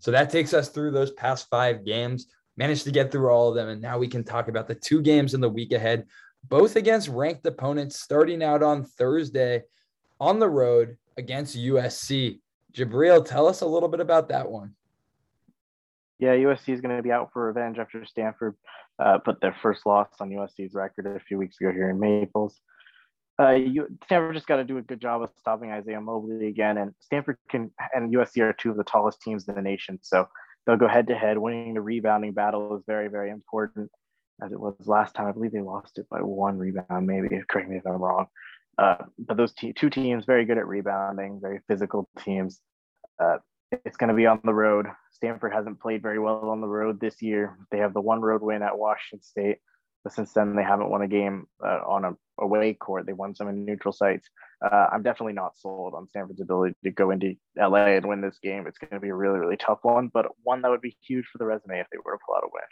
So 0.00 0.10
that 0.10 0.30
takes 0.30 0.52
us 0.52 0.68
through 0.68 0.90
those 0.90 1.12
past 1.12 1.48
five 1.50 1.84
games. 1.84 2.26
Managed 2.56 2.84
to 2.84 2.92
get 2.92 3.10
through 3.10 3.30
all 3.30 3.48
of 3.48 3.56
them, 3.56 3.68
and 3.68 3.82
now 3.82 3.98
we 3.98 4.06
can 4.06 4.22
talk 4.22 4.48
about 4.48 4.68
the 4.68 4.74
two 4.74 5.02
games 5.02 5.34
in 5.34 5.40
the 5.40 5.48
week 5.48 5.72
ahead 5.72 6.04
both 6.48 6.76
against 6.76 7.08
ranked 7.08 7.46
opponents 7.46 8.00
starting 8.00 8.42
out 8.42 8.62
on 8.62 8.84
Thursday 8.84 9.62
on 10.20 10.38
the 10.38 10.48
road 10.48 10.96
against 11.16 11.56
USC. 11.56 12.40
Jibriel, 12.72 13.24
tell 13.24 13.46
us 13.46 13.60
a 13.60 13.66
little 13.66 13.88
bit 13.88 14.00
about 14.00 14.28
that 14.28 14.50
one. 14.50 14.74
Yeah, 16.18 16.34
USC 16.34 16.70
is 16.70 16.80
going 16.80 16.96
to 16.96 17.02
be 17.02 17.12
out 17.12 17.30
for 17.32 17.46
revenge 17.46 17.78
after 17.78 18.04
Stanford 18.04 18.56
uh, 18.98 19.18
put 19.18 19.40
their 19.40 19.56
first 19.62 19.86
loss 19.86 20.08
on 20.20 20.30
USC's 20.30 20.74
record 20.74 21.06
a 21.06 21.20
few 21.20 21.38
weeks 21.38 21.56
ago 21.60 21.72
here 21.72 21.90
in 21.90 21.98
Maples. 21.98 22.60
Uh, 23.40 23.50
you, 23.50 23.88
Stanford 24.04 24.34
just 24.34 24.46
got 24.46 24.56
to 24.56 24.64
do 24.64 24.78
a 24.78 24.82
good 24.82 25.00
job 25.00 25.22
of 25.22 25.30
stopping 25.38 25.72
Isaiah 25.72 26.00
Mobley 26.00 26.46
again, 26.46 26.78
and 26.78 26.94
Stanford 27.00 27.36
can 27.50 27.72
and 27.92 28.14
USC 28.14 28.40
are 28.42 28.52
two 28.52 28.70
of 28.70 28.76
the 28.76 28.84
tallest 28.84 29.20
teams 29.22 29.48
in 29.48 29.56
the 29.56 29.62
nation, 29.62 29.98
so 30.02 30.28
they'll 30.64 30.76
go 30.76 30.86
head 30.86 31.08
to 31.08 31.16
head. 31.16 31.36
Winning 31.36 31.74
the 31.74 31.80
rebounding 31.80 32.32
battle 32.32 32.76
is 32.76 32.84
very, 32.86 33.08
very 33.08 33.30
important 33.30 33.90
as 34.42 34.52
it 34.52 34.60
was 34.60 34.74
last 34.86 35.14
time. 35.14 35.26
I 35.26 35.32
believe 35.32 35.52
they 35.52 35.60
lost 35.60 35.98
it 35.98 36.08
by 36.08 36.20
one 36.20 36.58
rebound, 36.58 37.06
maybe. 37.06 37.28
Correct 37.48 37.68
me 37.68 37.76
if 37.76 37.86
I'm 37.86 37.94
wrong. 37.94 38.26
Uh, 38.76 38.96
but 39.18 39.36
those 39.36 39.52
two 39.52 39.90
teams, 39.90 40.24
very 40.24 40.44
good 40.44 40.58
at 40.58 40.66
rebounding, 40.66 41.40
very 41.40 41.60
physical 41.68 42.08
teams. 42.18 42.60
Uh, 43.22 43.38
it's 43.84 43.96
going 43.96 44.08
to 44.08 44.14
be 44.14 44.26
on 44.26 44.40
the 44.44 44.54
road. 44.54 44.86
Stanford 45.12 45.52
hasn't 45.52 45.80
played 45.80 46.02
very 46.02 46.18
well 46.18 46.48
on 46.50 46.60
the 46.60 46.66
road 46.66 47.00
this 47.00 47.22
year. 47.22 47.56
They 47.70 47.78
have 47.78 47.94
the 47.94 48.00
one 48.00 48.20
road 48.20 48.42
win 48.42 48.62
at 48.62 48.78
Washington 48.78 49.22
State, 49.22 49.58
but 50.02 50.12
since 50.12 50.32
then 50.32 50.56
they 50.56 50.62
haven't 50.62 50.90
won 50.90 51.02
a 51.02 51.08
game 51.08 51.46
uh, 51.64 51.80
on 51.86 52.04
a 52.04 52.12
away 52.38 52.74
court. 52.74 53.06
They 53.06 53.12
won 53.12 53.34
some 53.34 53.48
in 53.48 53.64
neutral 53.64 53.92
sites. 53.92 54.28
Uh, 54.64 54.88
I'm 54.92 55.02
definitely 55.02 55.34
not 55.34 55.56
sold 55.56 55.94
on 55.94 56.08
Stanford's 56.08 56.40
ability 56.40 56.74
to 56.84 56.90
go 56.90 57.10
into 57.10 57.34
LA 57.56 57.96
and 57.96 58.06
win 58.06 58.20
this 58.20 58.38
game. 58.42 58.66
It's 58.66 58.78
going 58.78 58.92
to 58.92 59.00
be 59.00 59.10
a 59.10 59.14
really, 59.14 59.38
really 59.38 59.56
tough 59.56 59.80
one, 59.82 60.10
but 60.12 60.26
one 60.42 60.62
that 60.62 60.70
would 60.70 60.80
be 60.80 60.96
huge 61.06 61.26
for 61.30 61.38
the 61.38 61.46
resume 61.46 61.80
if 61.80 61.86
they 61.92 61.98
were 62.04 62.12
to 62.12 62.18
pull 62.26 62.36
out 62.36 62.44
a 62.44 62.48
win. 62.52 62.62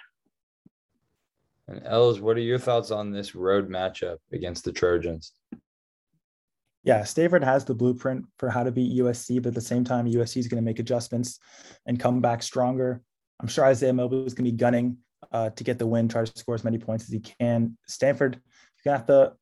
And 1.73 1.87
Ells, 1.87 2.21
what 2.21 2.37
are 2.37 2.41
your 2.41 2.59
thoughts 2.59 2.91
on 2.91 3.11
this 3.11 3.35
road 3.35 3.71
matchup 3.71 4.19
against 4.31 4.65
the 4.65 4.73
Trojans? 4.73 5.33
Yeah, 6.85 7.05
Stanford 7.05 7.43
has 7.45 7.65
the 7.65 7.75
blueprint 7.75 8.27
for 8.39 8.51
how 8.51 8.63
to 8.63 8.71
beat 8.71 8.99
USC, 9.01 9.43
but 9.43 9.49
at 9.49 9.55
the 9.55 9.61
same 9.61 9.83
time, 9.83 10.07
USC 10.07 10.37
is 10.37 10.49
going 10.49 10.61
to 10.61 10.65
make 10.65 10.81
adjustments 10.81 11.39
and 11.87 11.99
come 11.99 12.21
back 12.21 12.43
stronger. 12.43 13.01
I'm 13.41 13.49
sure 13.49 13.65
Isaiah 13.65 13.93
Mobley 13.93 14.27
is 14.27 14.35
going 14.35 14.45
to 14.45 14.51
be 14.51 14.57
gunning 14.57 14.99
uh, 15.31 15.51
to 15.51 15.65
get 15.65 15.79
the 15.79 15.87
win, 15.87 16.09
try 16.09 16.25
to 16.25 16.39
score 16.39 16.55
as 16.55 16.65
many 16.65 16.77
points 16.79 17.05
as 17.05 17.11
he 17.11 17.21
can. 17.21 17.79
Stanford, 17.87 18.35
you 18.35 18.91
got 18.91 19.07
the 19.07 19.33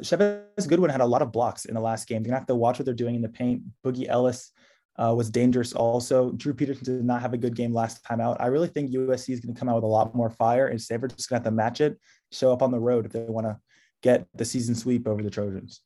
Chevez 0.00 0.66
Goodwin 0.66 0.90
had 0.90 1.02
a 1.02 1.06
lot 1.06 1.22
of 1.22 1.30
blocks 1.30 1.66
in 1.66 1.74
the 1.74 1.80
last 1.80 2.08
game. 2.08 2.22
You're 2.22 2.30
gonna 2.30 2.40
have 2.40 2.46
to 2.46 2.54
watch 2.54 2.78
what 2.78 2.86
they're 2.86 2.94
doing 2.94 3.14
in 3.14 3.22
the 3.22 3.28
paint. 3.28 3.62
Boogie 3.84 4.08
Ellis 4.08 4.50
uh, 4.98 5.14
was 5.14 5.30
dangerous 5.30 5.72
also. 5.72 6.32
Drew 6.32 6.54
Peterson 6.54 6.84
did 6.84 7.04
not 7.04 7.20
have 7.20 7.34
a 7.34 7.38
good 7.38 7.54
game 7.54 7.72
last 7.72 8.04
time 8.04 8.20
out. 8.20 8.40
I 8.40 8.46
really 8.46 8.68
think 8.68 8.90
USC 8.90 9.30
is 9.30 9.40
going 9.40 9.54
to 9.54 9.58
come 9.58 9.68
out 9.68 9.76
with 9.76 9.84
a 9.84 9.88
lot 9.88 10.14
more 10.14 10.30
fire, 10.30 10.68
and 10.68 10.80
Stanford's 10.80 11.14
just 11.14 11.28
going 11.28 11.40
to 11.40 11.46
have 11.46 11.52
to 11.52 11.56
match 11.56 11.80
it, 11.80 11.98
show 12.32 12.52
up 12.52 12.62
on 12.62 12.70
the 12.70 12.78
road 12.78 13.06
if 13.06 13.12
they 13.12 13.20
want 13.20 13.46
to 13.46 13.58
get 14.02 14.26
the 14.34 14.44
season 14.44 14.74
sweep 14.74 15.06
over 15.06 15.22
the 15.22 15.30
Trojans. 15.30 15.80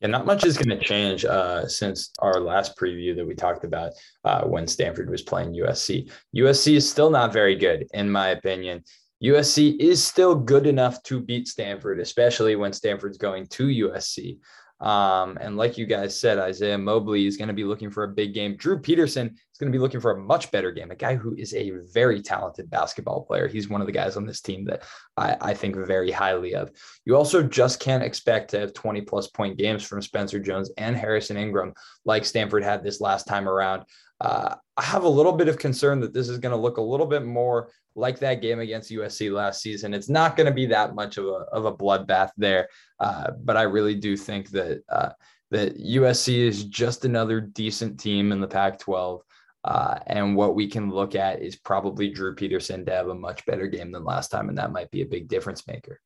Yeah, 0.00 0.08
not 0.08 0.26
much 0.26 0.44
is 0.44 0.58
going 0.58 0.78
to 0.78 0.84
change 0.84 1.24
uh, 1.24 1.66
since 1.66 2.10
our 2.18 2.40
last 2.40 2.76
preview 2.76 3.16
that 3.16 3.26
we 3.26 3.34
talked 3.34 3.64
about 3.64 3.92
uh, 4.24 4.44
when 4.44 4.66
Stanford 4.66 5.08
was 5.08 5.22
playing 5.22 5.54
USC. 5.54 6.10
USC 6.36 6.74
is 6.74 6.88
still 6.88 7.10
not 7.10 7.32
very 7.32 7.56
good, 7.56 7.86
in 7.94 8.10
my 8.10 8.28
opinion. 8.28 8.84
USC 9.22 9.78
is 9.80 10.04
still 10.04 10.34
good 10.34 10.66
enough 10.66 11.02
to 11.04 11.20
beat 11.20 11.48
Stanford, 11.48 12.00
especially 12.00 12.56
when 12.56 12.72
Stanford's 12.72 13.16
going 13.16 13.46
to 13.46 13.66
USC. 13.66 14.38
Um, 14.80 15.38
and 15.40 15.56
like 15.56 15.78
you 15.78 15.86
guys 15.86 16.18
said, 16.18 16.38
Isaiah 16.38 16.76
Mobley 16.76 17.26
is 17.26 17.36
going 17.36 17.48
to 17.48 17.54
be 17.54 17.64
looking 17.64 17.90
for 17.90 18.04
a 18.04 18.08
big 18.08 18.34
game. 18.34 18.56
Drew 18.56 18.78
Peterson 18.78 19.28
is 19.28 19.58
going 19.58 19.70
to 19.70 19.76
be 19.76 19.80
looking 19.80 20.00
for 20.00 20.10
a 20.10 20.20
much 20.20 20.50
better 20.50 20.72
game, 20.72 20.90
a 20.90 20.96
guy 20.96 21.14
who 21.14 21.34
is 21.36 21.54
a 21.54 21.72
very 21.92 22.20
talented 22.20 22.68
basketball 22.70 23.22
player. 23.22 23.46
He's 23.46 23.68
one 23.68 23.80
of 23.80 23.86
the 23.86 23.92
guys 23.92 24.16
on 24.16 24.26
this 24.26 24.40
team 24.40 24.64
that 24.64 24.82
I, 25.16 25.36
I 25.40 25.54
think 25.54 25.76
very 25.76 26.10
highly 26.10 26.54
of. 26.54 26.70
You 27.04 27.16
also 27.16 27.42
just 27.42 27.80
can't 27.80 28.02
expect 28.02 28.50
to 28.50 28.60
have 28.60 28.74
20 28.74 29.02
plus 29.02 29.28
point 29.28 29.56
games 29.56 29.84
from 29.84 30.02
Spencer 30.02 30.40
Jones 30.40 30.70
and 30.76 30.96
Harrison 30.96 31.36
Ingram 31.36 31.72
like 32.04 32.24
Stanford 32.24 32.64
had 32.64 32.82
this 32.82 33.00
last 33.00 33.26
time 33.26 33.48
around. 33.48 33.84
Uh, 34.20 34.54
I 34.76 34.82
have 34.82 35.04
a 35.04 35.08
little 35.08 35.32
bit 35.32 35.48
of 35.48 35.58
concern 35.58 36.00
that 36.00 36.12
this 36.12 36.28
is 36.28 36.38
going 36.38 36.54
to 36.54 36.60
look 36.60 36.78
a 36.78 36.82
little 36.82 37.06
bit 37.06 37.24
more 37.24 37.70
like 37.96 38.18
that 38.20 38.42
game 38.42 38.60
against 38.60 38.90
USC 38.90 39.32
last 39.32 39.62
season. 39.62 39.94
It's 39.94 40.08
not 40.08 40.36
going 40.36 40.46
to 40.46 40.52
be 40.52 40.66
that 40.66 40.94
much 40.94 41.16
of 41.16 41.26
a, 41.26 41.44
of 41.52 41.64
a 41.64 41.72
bloodbath 41.72 42.30
there, 42.36 42.68
uh, 43.00 43.32
but 43.42 43.56
I 43.56 43.62
really 43.62 43.94
do 43.94 44.16
think 44.16 44.50
that 44.50 44.82
uh, 44.88 45.10
that 45.50 45.78
USC 45.78 46.38
is 46.38 46.64
just 46.64 47.04
another 47.04 47.40
decent 47.40 48.00
team 48.00 48.32
in 48.32 48.40
the 48.40 48.48
Pac 48.48 48.78
12. 48.80 49.22
Uh, 49.62 49.98
and 50.08 50.36
what 50.36 50.54
we 50.54 50.66
can 50.66 50.90
look 50.90 51.14
at 51.14 51.40
is 51.40 51.56
probably 51.56 52.10
Drew 52.10 52.34
Peterson 52.34 52.84
to 52.84 52.92
have 52.92 53.08
a 53.08 53.14
much 53.14 53.46
better 53.46 53.66
game 53.66 53.92
than 53.92 54.04
last 54.04 54.30
time, 54.30 54.48
and 54.48 54.58
that 54.58 54.72
might 54.72 54.90
be 54.90 55.02
a 55.02 55.06
big 55.06 55.28
difference 55.28 55.66
maker. 55.66 56.00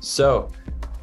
So 0.00 0.50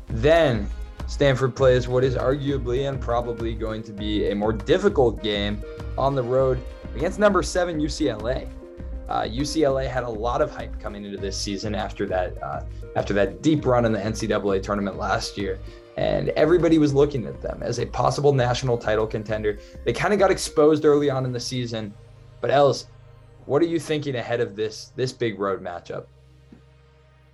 then 0.07 0.69
Stanford 1.07 1.55
plays 1.55 1.87
what 1.87 2.03
is 2.03 2.15
arguably 2.15 2.87
and 2.87 2.99
probably 2.99 3.53
going 3.53 3.83
to 3.83 3.91
be 3.91 4.29
a 4.29 4.35
more 4.35 4.53
difficult 4.53 5.21
game 5.21 5.61
on 5.97 6.15
the 6.15 6.23
road 6.23 6.63
against 6.95 7.19
number 7.19 7.43
seven 7.43 7.79
UCLA. 7.79 8.49
Uh, 9.09 9.23
UCLA 9.23 9.87
had 9.87 10.03
a 10.03 10.09
lot 10.09 10.41
of 10.41 10.49
hype 10.49 10.79
coming 10.79 11.03
into 11.03 11.17
this 11.17 11.37
season 11.37 11.75
after 11.75 12.05
that 12.05 12.41
uh, 12.41 12.63
after 12.95 13.13
that 13.13 13.41
deep 13.41 13.65
run 13.65 13.85
in 13.85 13.91
the 13.91 13.99
NCAA 13.99 14.63
tournament 14.63 14.97
last 14.97 15.37
year, 15.37 15.59
and 15.97 16.29
everybody 16.29 16.77
was 16.77 16.93
looking 16.93 17.25
at 17.25 17.41
them 17.41 17.61
as 17.61 17.79
a 17.79 17.85
possible 17.85 18.31
national 18.31 18.77
title 18.77 19.05
contender. 19.05 19.59
They 19.83 19.93
kind 19.93 20.13
of 20.13 20.19
got 20.19 20.31
exposed 20.31 20.85
early 20.85 21.09
on 21.09 21.25
in 21.25 21.33
the 21.33 21.39
season, 21.39 21.93
but 22.39 22.49
Ellis, 22.49 22.87
what 23.45 23.61
are 23.61 23.65
you 23.65 23.79
thinking 23.79 24.15
ahead 24.15 24.39
of 24.39 24.55
this 24.55 24.93
this 24.95 25.11
big 25.11 25.37
road 25.37 25.61
matchup? 25.61 26.05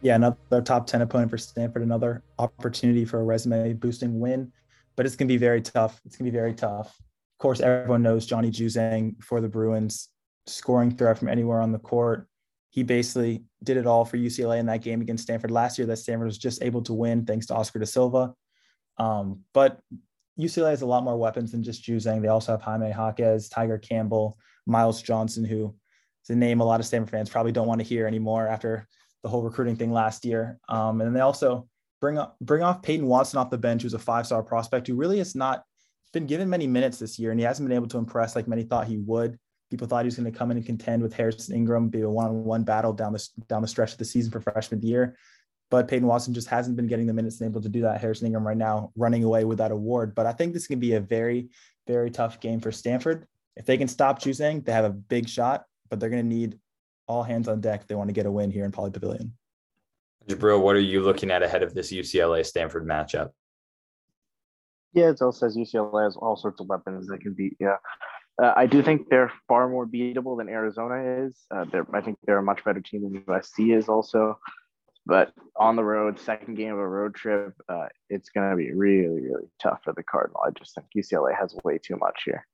Yeah, 0.01 0.15
another 0.15 0.62
top 0.62 0.88
ten 0.88 1.01
opponent 1.01 1.29
for 1.29 1.38
Stanford, 1.38 1.81
another 1.81 2.23
opportunity 2.38 3.03
for 3.03 3.19
a 3.19 3.23
resume 3.23 3.73
boosting 3.73 4.19
win, 4.19 4.51
but 4.95 5.05
it's 5.05 5.15
gonna 5.15 5.27
be 5.27 5.38
very 5.38 5.62
tough. 5.62 5.99
It's 6.05 6.15
gonna 6.15 6.31
be 6.31 6.38
very 6.38 6.53
tough. 6.53 6.88
Of 6.88 7.41
course, 7.41 7.59
everyone 7.59 8.01
knows 8.01 8.25
Johnny 8.25 8.51
Juzang 8.51 9.21
for 9.23 9.41
the 9.41 9.49
Bruins 9.49 10.09
scoring 10.47 10.95
threat 10.95 11.17
from 11.17 11.27
anywhere 11.27 11.62
on 11.62 11.71
the 11.71 11.79
court. 11.79 12.27
He 12.69 12.83
basically 12.83 13.43
did 13.63 13.77
it 13.77 13.88
all 13.88 14.05
for 14.05 14.17
UCLA 14.17 14.59
in 14.59 14.67
that 14.67 14.81
game 14.81 15.01
against 15.01 15.23
Stanford 15.23 15.51
last 15.51 15.77
year 15.77 15.88
that 15.88 15.97
Stanford 15.97 16.27
was 16.27 16.38
just 16.38 16.62
able 16.63 16.81
to 16.83 16.93
win 16.93 17.25
thanks 17.25 17.47
to 17.47 17.55
Oscar 17.55 17.79
da 17.79 17.85
Silva. 17.85 18.33
Um, 18.97 19.41
but 19.53 19.79
UCLA 20.39 20.69
has 20.69 20.81
a 20.81 20.85
lot 20.85 21.03
more 21.03 21.17
weapons 21.17 21.51
than 21.51 21.63
just 21.63 21.83
Juzang. 21.83 22.21
They 22.21 22.27
also 22.27 22.51
have 22.53 22.62
Jaime 22.62 22.89
Jaquez, 22.89 23.49
Tiger 23.49 23.77
Campbell, 23.77 24.38
Myles 24.65 25.01
Johnson, 25.01 25.43
who 25.43 25.75
is 26.23 26.29
a 26.29 26.35
name 26.35 26.62
a 26.62 26.65
lot 26.65 26.79
of 26.79 26.85
Stanford 26.85 27.12
fans 27.12 27.29
probably 27.29 27.51
don't 27.51 27.67
want 27.67 27.81
to 27.81 27.88
hear 27.88 28.07
anymore 28.07 28.47
after 28.47 28.88
the 29.23 29.29
whole 29.29 29.41
recruiting 29.41 29.75
thing 29.75 29.91
last 29.91 30.25
year. 30.25 30.60
Um, 30.69 31.01
and 31.01 31.08
then 31.08 31.13
they 31.13 31.19
also 31.19 31.67
bring 32.01 32.17
up 32.17 32.38
bring 32.41 32.63
off 32.63 32.82
Peyton 32.82 33.08
Watson 33.08 33.39
off 33.39 33.49
the 33.49 33.58
bench, 33.58 33.84
who's 33.84 33.93
a 33.93 33.99
five 33.99 34.25
star 34.25 34.43
prospect 34.43 34.88
who 34.88 34.95
really 34.95 35.17
has 35.17 35.36
not 35.36 35.63
been 36.13 36.25
given 36.25 36.49
many 36.49 36.67
minutes 36.67 36.99
this 36.99 37.19
year, 37.19 37.32
and 37.32 37.39
he 37.39 37.45
hasn't 37.45 37.67
been 37.67 37.75
able 37.75 37.88
to 37.88 37.97
impress 37.97 38.36
like 38.36 38.47
many 38.47 38.63
thought 38.63 38.88
he 38.88 38.97
would. 38.97 39.38
People 39.69 39.88
thought 39.88 40.03
he 40.03 40.08
was 40.08 40.15
going 40.15 40.32
to 40.32 40.38
come 40.38 40.49
in 40.49 40.58
and 40.58 40.65
contend 40.65 41.03
with 41.03 41.13
Harrison 41.13 41.55
Ingram, 41.55 41.89
be 41.89 42.01
a 42.01 42.10
one-on-one 42.10 42.63
battle 42.63 42.93
down 42.93 43.13
the 43.13 43.27
down 43.47 43.62
the 43.62 43.67
stretch 43.67 43.91
of 43.91 43.97
the 43.97 44.05
season 44.05 44.32
for 44.32 44.41
freshman 44.41 44.82
year. 44.82 45.15
But 45.69 45.88
Peyton 45.88 46.08
Watson 46.08 46.34
just 46.34 46.47
hasn't 46.47 46.75
been 46.75 46.88
getting 46.88 47.05
the 47.05 47.13
minutes 47.13 47.39
and 47.41 47.49
able 47.49 47.62
to 47.62 47.69
do 47.69 47.82
that. 47.82 48.01
Harrison 48.01 48.25
Ingram 48.25 48.47
right 48.47 48.58
now 48.58 48.91
running 48.95 49.23
away 49.23 49.45
with 49.45 49.60
that 49.60 49.71
award. 49.71 50.15
But 50.15 50.25
I 50.25 50.32
think 50.32 50.53
this 50.53 50.65
can 50.65 50.79
be 50.79 50.93
a 50.93 50.99
very, 50.99 51.49
very 51.86 52.10
tough 52.10 52.39
game 52.39 52.60
for 52.60 52.71
Stanford. 52.71 53.27
If 53.55 53.67
they 53.67 53.77
can 53.77 53.88
stop 53.88 54.19
choosing, 54.19 54.62
they 54.62 54.71
have 54.71 54.86
a 54.86 54.89
big 54.89 55.29
shot, 55.29 55.65
but 55.89 55.99
they're 55.99 56.10
going 56.10 56.27
to 56.27 56.36
need 56.36 56.58
all 57.10 57.24
hands 57.24 57.48
on 57.48 57.60
deck 57.60 57.88
they 57.88 57.95
want 57.95 58.08
to 58.08 58.13
get 58.13 58.28
a 58.28 58.32
win 58.32 58.52
here 58.52 58.63
in 58.63 58.72
Pauley 58.72 58.93
Pavilion. 58.93 59.34
Jibriel, 60.28 60.62
what 60.62 60.76
are 60.76 60.80
you 60.80 61.02
looking 61.02 61.32
at 61.32 61.41
ahead 61.41 61.63
of 61.63 61.74
this 61.74 61.91
UCLA 61.91 62.45
Stanford 62.45 62.88
matchup? 62.88 63.32
Yeah, 64.93 65.10
it 65.10 65.22
also 65.22 65.32
says 65.32 65.58
UCLA 65.58 66.06
has 66.06 66.15
all 66.15 66.38
sorts 66.38 66.62
of 66.62 66.67
weapons 66.67 67.08
that 67.08 67.19
can 67.22 67.34
beat. 67.34 67.58
Yeah, 67.60 67.78
uh, 68.41 68.54
I 68.56 68.67
do 68.67 68.82
think 68.82 69.10
they're 69.10 69.32
far 69.48 69.67
more 69.67 69.88
beatable 69.88 70.38
than 70.38 70.50
Arizona 70.50 71.26
is. 71.26 71.38
Uh, 71.54 71.65
I 71.93 72.02
think 72.02 72.17
they're 72.26 72.38
a 72.38 72.43
much 72.43 72.63
better 72.63 72.82
team 72.82 73.04
than 73.04 73.22
USC 73.24 73.76
is 73.76 73.89
also. 73.89 74.39
But 75.06 75.34
on 75.56 75.76
the 75.76 75.84
road, 75.84 76.19
second 76.19 76.56
game 76.56 76.74
of 76.74 76.80
a 76.80 76.88
road 76.88 77.15
trip, 77.15 77.54
uh, 77.67 77.88
it's 78.10 78.30
going 78.30 78.52
to 78.52 78.56
be 78.56 78.72
really, 78.72 79.22
really 79.22 79.48
tough 79.60 79.80
for 79.84 79.93
the 79.93 80.04
Cardinal. 80.04 80.41
I 80.45 80.52
just 80.52 80.76
think 80.76 80.88
UCLA 80.95 81.36
has 81.39 81.56
way 81.63 81.80
too 81.80 81.98
much 81.98 82.22
here. 82.26 82.45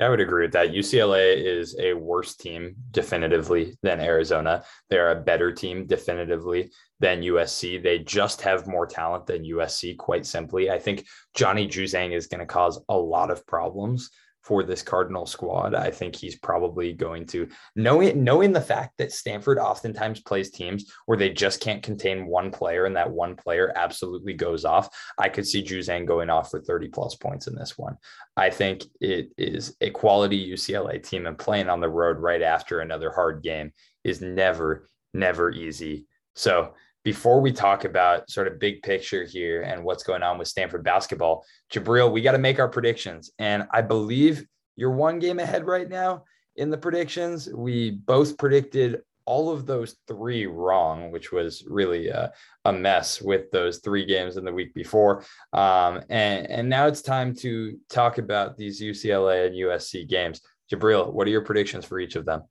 I 0.00 0.08
would 0.08 0.20
agree 0.20 0.42
with 0.42 0.52
that. 0.52 0.72
UCLA 0.72 1.36
is 1.36 1.76
a 1.78 1.94
worse 1.94 2.34
team 2.34 2.74
definitively 2.90 3.78
than 3.82 4.00
Arizona. 4.00 4.64
They're 4.90 5.12
a 5.12 5.22
better 5.22 5.52
team 5.52 5.86
definitively 5.86 6.72
than 6.98 7.22
USC. 7.22 7.80
They 7.80 8.00
just 8.00 8.42
have 8.42 8.66
more 8.66 8.86
talent 8.86 9.26
than 9.26 9.44
USC, 9.44 9.96
quite 9.96 10.26
simply. 10.26 10.68
I 10.68 10.80
think 10.80 11.06
Johnny 11.34 11.68
Juzang 11.68 12.12
is 12.12 12.26
going 12.26 12.40
to 12.40 12.46
cause 12.46 12.80
a 12.88 12.96
lot 12.96 13.30
of 13.30 13.46
problems 13.46 14.10
for 14.44 14.62
this 14.62 14.82
Cardinal 14.82 15.26
squad. 15.26 15.74
I 15.74 15.90
think 15.90 16.14
he's 16.14 16.36
probably 16.36 16.92
going 16.92 17.26
to 17.26 17.48
knowing 17.74 18.22
knowing 18.22 18.52
the 18.52 18.60
fact 18.60 18.98
that 18.98 19.12
Stanford 19.12 19.58
oftentimes 19.58 20.20
plays 20.20 20.50
teams 20.50 20.92
where 21.06 21.18
they 21.18 21.30
just 21.30 21.60
can't 21.60 21.82
contain 21.82 22.26
one 22.26 22.50
player 22.50 22.84
and 22.84 22.94
that 22.96 23.10
one 23.10 23.36
player 23.36 23.72
absolutely 23.74 24.34
goes 24.34 24.64
off. 24.64 24.88
I 25.18 25.28
could 25.30 25.46
see 25.46 25.64
Juzang 25.64 26.06
going 26.06 26.30
off 26.30 26.50
for 26.50 26.60
30 26.60 26.88
plus 26.88 27.14
points 27.14 27.46
in 27.46 27.54
this 27.54 27.78
one. 27.78 27.96
I 28.36 28.50
think 28.50 28.84
it 29.00 29.30
is 29.38 29.76
a 29.80 29.90
quality 29.90 30.52
UCLA 30.52 31.02
team 31.02 31.26
and 31.26 31.38
playing 31.38 31.70
on 31.70 31.80
the 31.80 31.88
road 31.88 32.18
right 32.18 32.42
after 32.42 32.80
another 32.80 33.10
hard 33.10 33.42
game 33.42 33.72
is 34.04 34.20
never 34.20 34.88
never 35.14 35.50
easy. 35.50 36.06
So 36.34 36.74
before 37.04 37.40
we 37.40 37.52
talk 37.52 37.84
about 37.84 38.30
sort 38.30 38.48
of 38.48 38.58
big 38.58 38.82
picture 38.82 39.24
here 39.24 39.62
and 39.62 39.84
what's 39.84 40.02
going 40.02 40.22
on 40.22 40.38
with 40.38 40.48
Stanford 40.48 40.82
basketball, 40.82 41.44
Jibriel, 41.70 42.10
we 42.10 42.22
got 42.22 42.32
to 42.32 42.38
make 42.38 42.58
our 42.58 42.68
predictions. 42.68 43.30
And 43.38 43.66
I 43.70 43.82
believe 43.82 44.46
you're 44.74 44.90
one 44.90 45.18
game 45.18 45.38
ahead 45.38 45.66
right 45.66 45.88
now 45.88 46.24
in 46.56 46.70
the 46.70 46.78
predictions. 46.78 47.48
We 47.54 47.90
both 47.90 48.38
predicted 48.38 49.02
all 49.26 49.50
of 49.50 49.66
those 49.66 49.96
three 50.06 50.46
wrong, 50.46 51.10
which 51.10 51.30
was 51.30 51.64
really 51.66 52.08
a, 52.08 52.32
a 52.64 52.72
mess 52.72 53.22
with 53.22 53.50
those 53.50 53.78
three 53.78 54.04
games 54.04 54.36
in 54.36 54.44
the 54.44 54.52
week 54.52 54.74
before. 54.74 55.24
Um, 55.52 56.02
and, 56.08 56.50
and 56.50 56.68
now 56.68 56.86
it's 56.86 57.02
time 57.02 57.34
to 57.36 57.78
talk 57.88 58.18
about 58.18 58.56
these 58.56 58.80
UCLA 58.80 59.46
and 59.46 59.56
USC 59.56 60.08
games. 60.08 60.40
Jibriel, 60.72 61.12
what 61.12 61.26
are 61.26 61.30
your 61.30 61.42
predictions 61.42 61.84
for 61.84 61.98
each 61.98 62.16
of 62.16 62.24
them? 62.24 62.42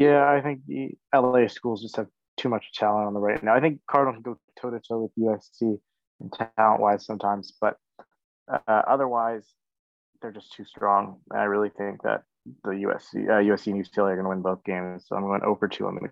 Yeah, 0.00 0.26
I 0.26 0.40
think 0.40 0.62
the 0.66 0.92
LA 1.14 1.46
schools 1.48 1.82
just 1.82 1.96
have 1.96 2.06
too 2.38 2.48
much 2.48 2.72
talent 2.72 3.06
on 3.06 3.12
the 3.12 3.20
right 3.20 3.42
now. 3.42 3.54
I 3.54 3.60
think 3.60 3.80
Cardinals 3.86 4.14
can 4.14 4.32
go 4.32 4.38
toe 4.58 4.70
to 4.70 4.80
toe 4.80 5.02
with 5.02 5.14
USC 5.26 5.78
and 6.20 6.32
talent 6.56 6.80
wise 6.80 7.04
sometimes, 7.04 7.52
but 7.60 7.76
uh, 8.50 8.56
otherwise 8.66 9.46
they're 10.22 10.32
just 10.32 10.54
too 10.54 10.64
strong. 10.64 11.20
And 11.30 11.38
I 11.38 11.44
really 11.44 11.68
think 11.68 12.02
that 12.02 12.22
the 12.64 12.70
USC, 12.70 13.28
uh, 13.28 13.42
USC 13.42 13.72
and 13.72 13.84
UCLA 13.84 14.12
are 14.12 14.16
going 14.16 14.24
to 14.24 14.30
win 14.30 14.40
both 14.40 14.64
games. 14.64 15.04
So 15.06 15.16
I'm 15.16 15.24
going 15.24 15.42
over 15.42 15.68
two. 15.68 15.84
Going 15.84 15.98
to. 15.98 16.10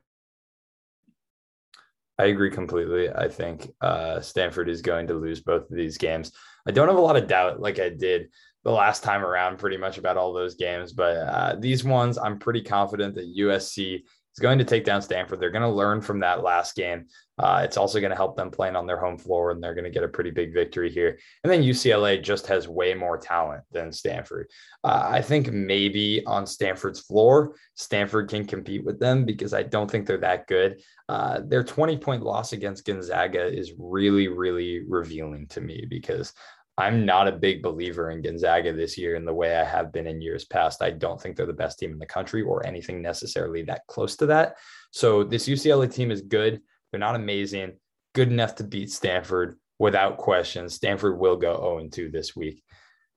I 2.19 2.27
agree 2.27 2.51
completely. 2.51 3.11
I 3.11 3.29
think 3.29 3.71
uh, 3.81 4.21
Stanford 4.21 4.69
is 4.69 4.83
going 4.83 5.07
to 5.07 5.15
lose 5.15 5.41
both 5.41 5.71
of 5.71 5.77
these 5.77 5.99
games. 5.99 6.33
I 6.67 6.73
don't 6.73 6.89
have 6.89 6.97
a 6.97 7.01
lot 7.01 7.17
of 7.17 7.29
doubt, 7.29 7.61
like 7.61 7.79
I 7.79 7.91
did 7.91 8.29
the 8.65 8.73
last 8.73 9.05
time 9.05 9.25
around 9.25 9.59
pretty 9.59 9.77
much 9.77 9.99
about 9.99 10.17
all 10.17 10.33
those 10.33 10.57
games. 10.57 10.93
But 10.93 11.17
uh, 11.17 11.57
these 11.59 11.85
ones, 11.85 12.19
I'm 12.19 12.39
pretty 12.39 12.63
confident 12.63 13.15
that 13.15 13.37
USC 13.39 14.03
is 14.39 14.41
going 14.41 14.59
to 14.59 14.65
take 14.65 14.85
down 14.85 15.03
Stanford. 15.03 15.41
They're 15.41 15.51
going 15.51 15.63
to 15.63 15.69
learn 15.69 16.01
from 16.01 16.21
that 16.21 16.45
last 16.45 16.77
game. 16.77 17.07
Uh, 17.39 17.63
it's 17.65 17.77
also 17.77 17.99
going 17.99 18.11
to 18.11 18.17
help 18.17 18.37
them 18.37 18.53
playing 18.53 18.77
on 18.77 18.87
their 18.87 18.99
home 18.99 19.19
floor, 19.19 19.51
and 19.51 19.61
they're 19.61 19.75
going 19.75 19.85
to 19.85 19.91
get 19.91 20.05
a 20.05 20.09
pretty 20.09 20.31
big 20.31 20.55
victory 20.55 20.91
here. 20.91 21.19
And 21.43 21.53
then 21.53 21.63
UCLA 21.63 22.23
just 22.23 22.47
has 22.47 22.69
way 22.69 22.95
more 22.95 23.19
talent 23.19 23.65
than 23.73 23.93
Stanford. 23.93 24.49
Uh, 24.85 25.09
I 25.11 25.23
think 25.23 25.51
maybe 25.53 26.25
on 26.25 26.47
Stanford's 26.47 27.01
floor, 27.01 27.57
Stanford 27.75 28.29
can 28.29 28.47
compete 28.47 28.85
with 28.85 29.01
them 29.01 29.25
because 29.25 29.53
I 29.53 29.65
don't 29.65 29.91
think 29.91 30.07
they're 30.07 30.19
that 30.19 30.47
good. 30.47 30.81
Uh, 31.09 31.41
their 31.45 31.65
20 31.65 31.97
point 31.99 32.23
loss 32.23 32.53
against 32.53 32.85
Gonzaga 32.85 33.45
is 33.45 33.73
really, 33.77 34.29
really 34.29 34.85
revealing 34.87 35.49
to 35.49 35.61
me 35.61 35.85
because 35.89 36.33
I'm 36.79 37.05
not 37.05 37.27
a 37.27 37.33
big 37.33 37.61
believer 37.61 38.13
in 38.13 38.23
Gonzaga 38.23 38.73
this 38.73 38.97
year 38.97 39.17
in 39.17 39.25
the 39.25 39.35
way 39.35 39.57
I 39.57 39.65
have 39.65 39.93
been 39.93 40.07
in 40.07 40.23
years 40.23 40.45
past. 40.45 40.81
I 40.81 40.93
don't 40.93 41.21
think 41.21 41.37
they're 41.37 41.45
the 41.45 41.53
best 41.53 41.81
team 41.81 41.91
in 41.91 41.99
the 41.99 42.07
country 42.07 42.41
or 42.41 42.65
anything 42.65 43.03
necessarily 43.03 43.65
that 43.65 43.83
close 43.89 44.15
to 44.17 44.27
that. 44.27 44.59
So 44.93 45.25
this 45.25 45.49
UCLA 45.49 45.93
team 45.93 46.13
is 46.13 46.23
good. 46.23 46.61
They're 46.91 47.01
not 47.01 47.17
amazing, 47.17 47.73
good 48.15 48.31
enough 48.31 48.55
to 48.57 48.65
beat 48.65 48.93
Stanford 48.93 49.59
without 49.81 50.19
question. 50.19 50.69
Stanford 50.69 51.19
will 51.19 51.37
go 51.37 51.57
0 51.57 51.89
2 51.91 52.11
this 52.11 52.37
week. 52.37 52.63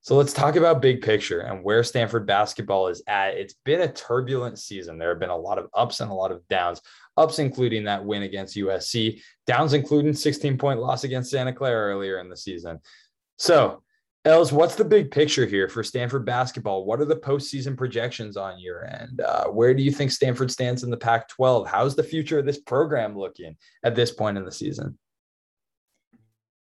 So 0.03 0.15
let's 0.15 0.33
talk 0.33 0.55
about 0.55 0.81
big 0.81 1.03
picture 1.03 1.41
and 1.41 1.63
where 1.63 1.83
Stanford 1.83 2.25
basketball 2.25 2.87
is 2.87 3.03
at. 3.05 3.35
It's 3.35 3.53
been 3.63 3.81
a 3.81 3.93
turbulent 3.93 4.57
season. 4.57 4.97
There 4.97 5.09
have 5.09 5.19
been 5.19 5.29
a 5.29 5.37
lot 5.37 5.59
of 5.59 5.67
ups 5.75 5.99
and 5.99 6.09
a 6.09 6.15
lot 6.15 6.31
of 6.31 6.47
downs. 6.47 6.81
Ups 7.15 7.37
including 7.37 7.83
that 7.83 8.03
win 8.03 8.23
against 8.23 8.57
USC, 8.57 9.21
downs 9.45 9.73
including 9.73 10.15
16 10.15 10.57
point 10.57 10.79
loss 10.79 11.03
against 11.03 11.29
Santa 11.29 11.53
Clara 11.53 11.93
earlier 11.93 12.17
in 12.17 12.29
the 12.29 12.37
season. 12.37 12.79
So, 13.37 13.83
Ells, 14.23 14.51
what's 14.51 14.75
the 14.75 14.85
big 14.85 15.09
picture 15.09 15.47
here 15.47 15.67
for 15.67 15.83
Stanford 15.83 16.25
basketball? 16.25 16.85
What 16.85 17.01
are 17.01 17.05
the 17.05 17.15
postseason 17.15 17.75
projections 17.75 18.37
on 18.37 18.59
your 18.59 18.85
end? 18.85 19.19
Uh, 19.19 19.45
where 19.47 19.73
do 19.73 19.81
you 19.81 19.91
think 19.91 20.11
Stanford 20.11 20.51
stands 20.51 20.83
in 20.83 20.91
the 20.91 20.97
Pac 20.97 21.27
12? 21.29 21.67
How's 21.67 21.95
the 21.95 22.03
future 22.03 22.37
of 22.37 22.45
this 22.45 22.59
program 22.59 23.17
looking 23.17 23.57
at 23.83 23.95
this 23.95 24.11
point 24.11 24.37
in 24.37 24.45
the 24.45 24.51
season? 24.51 24.99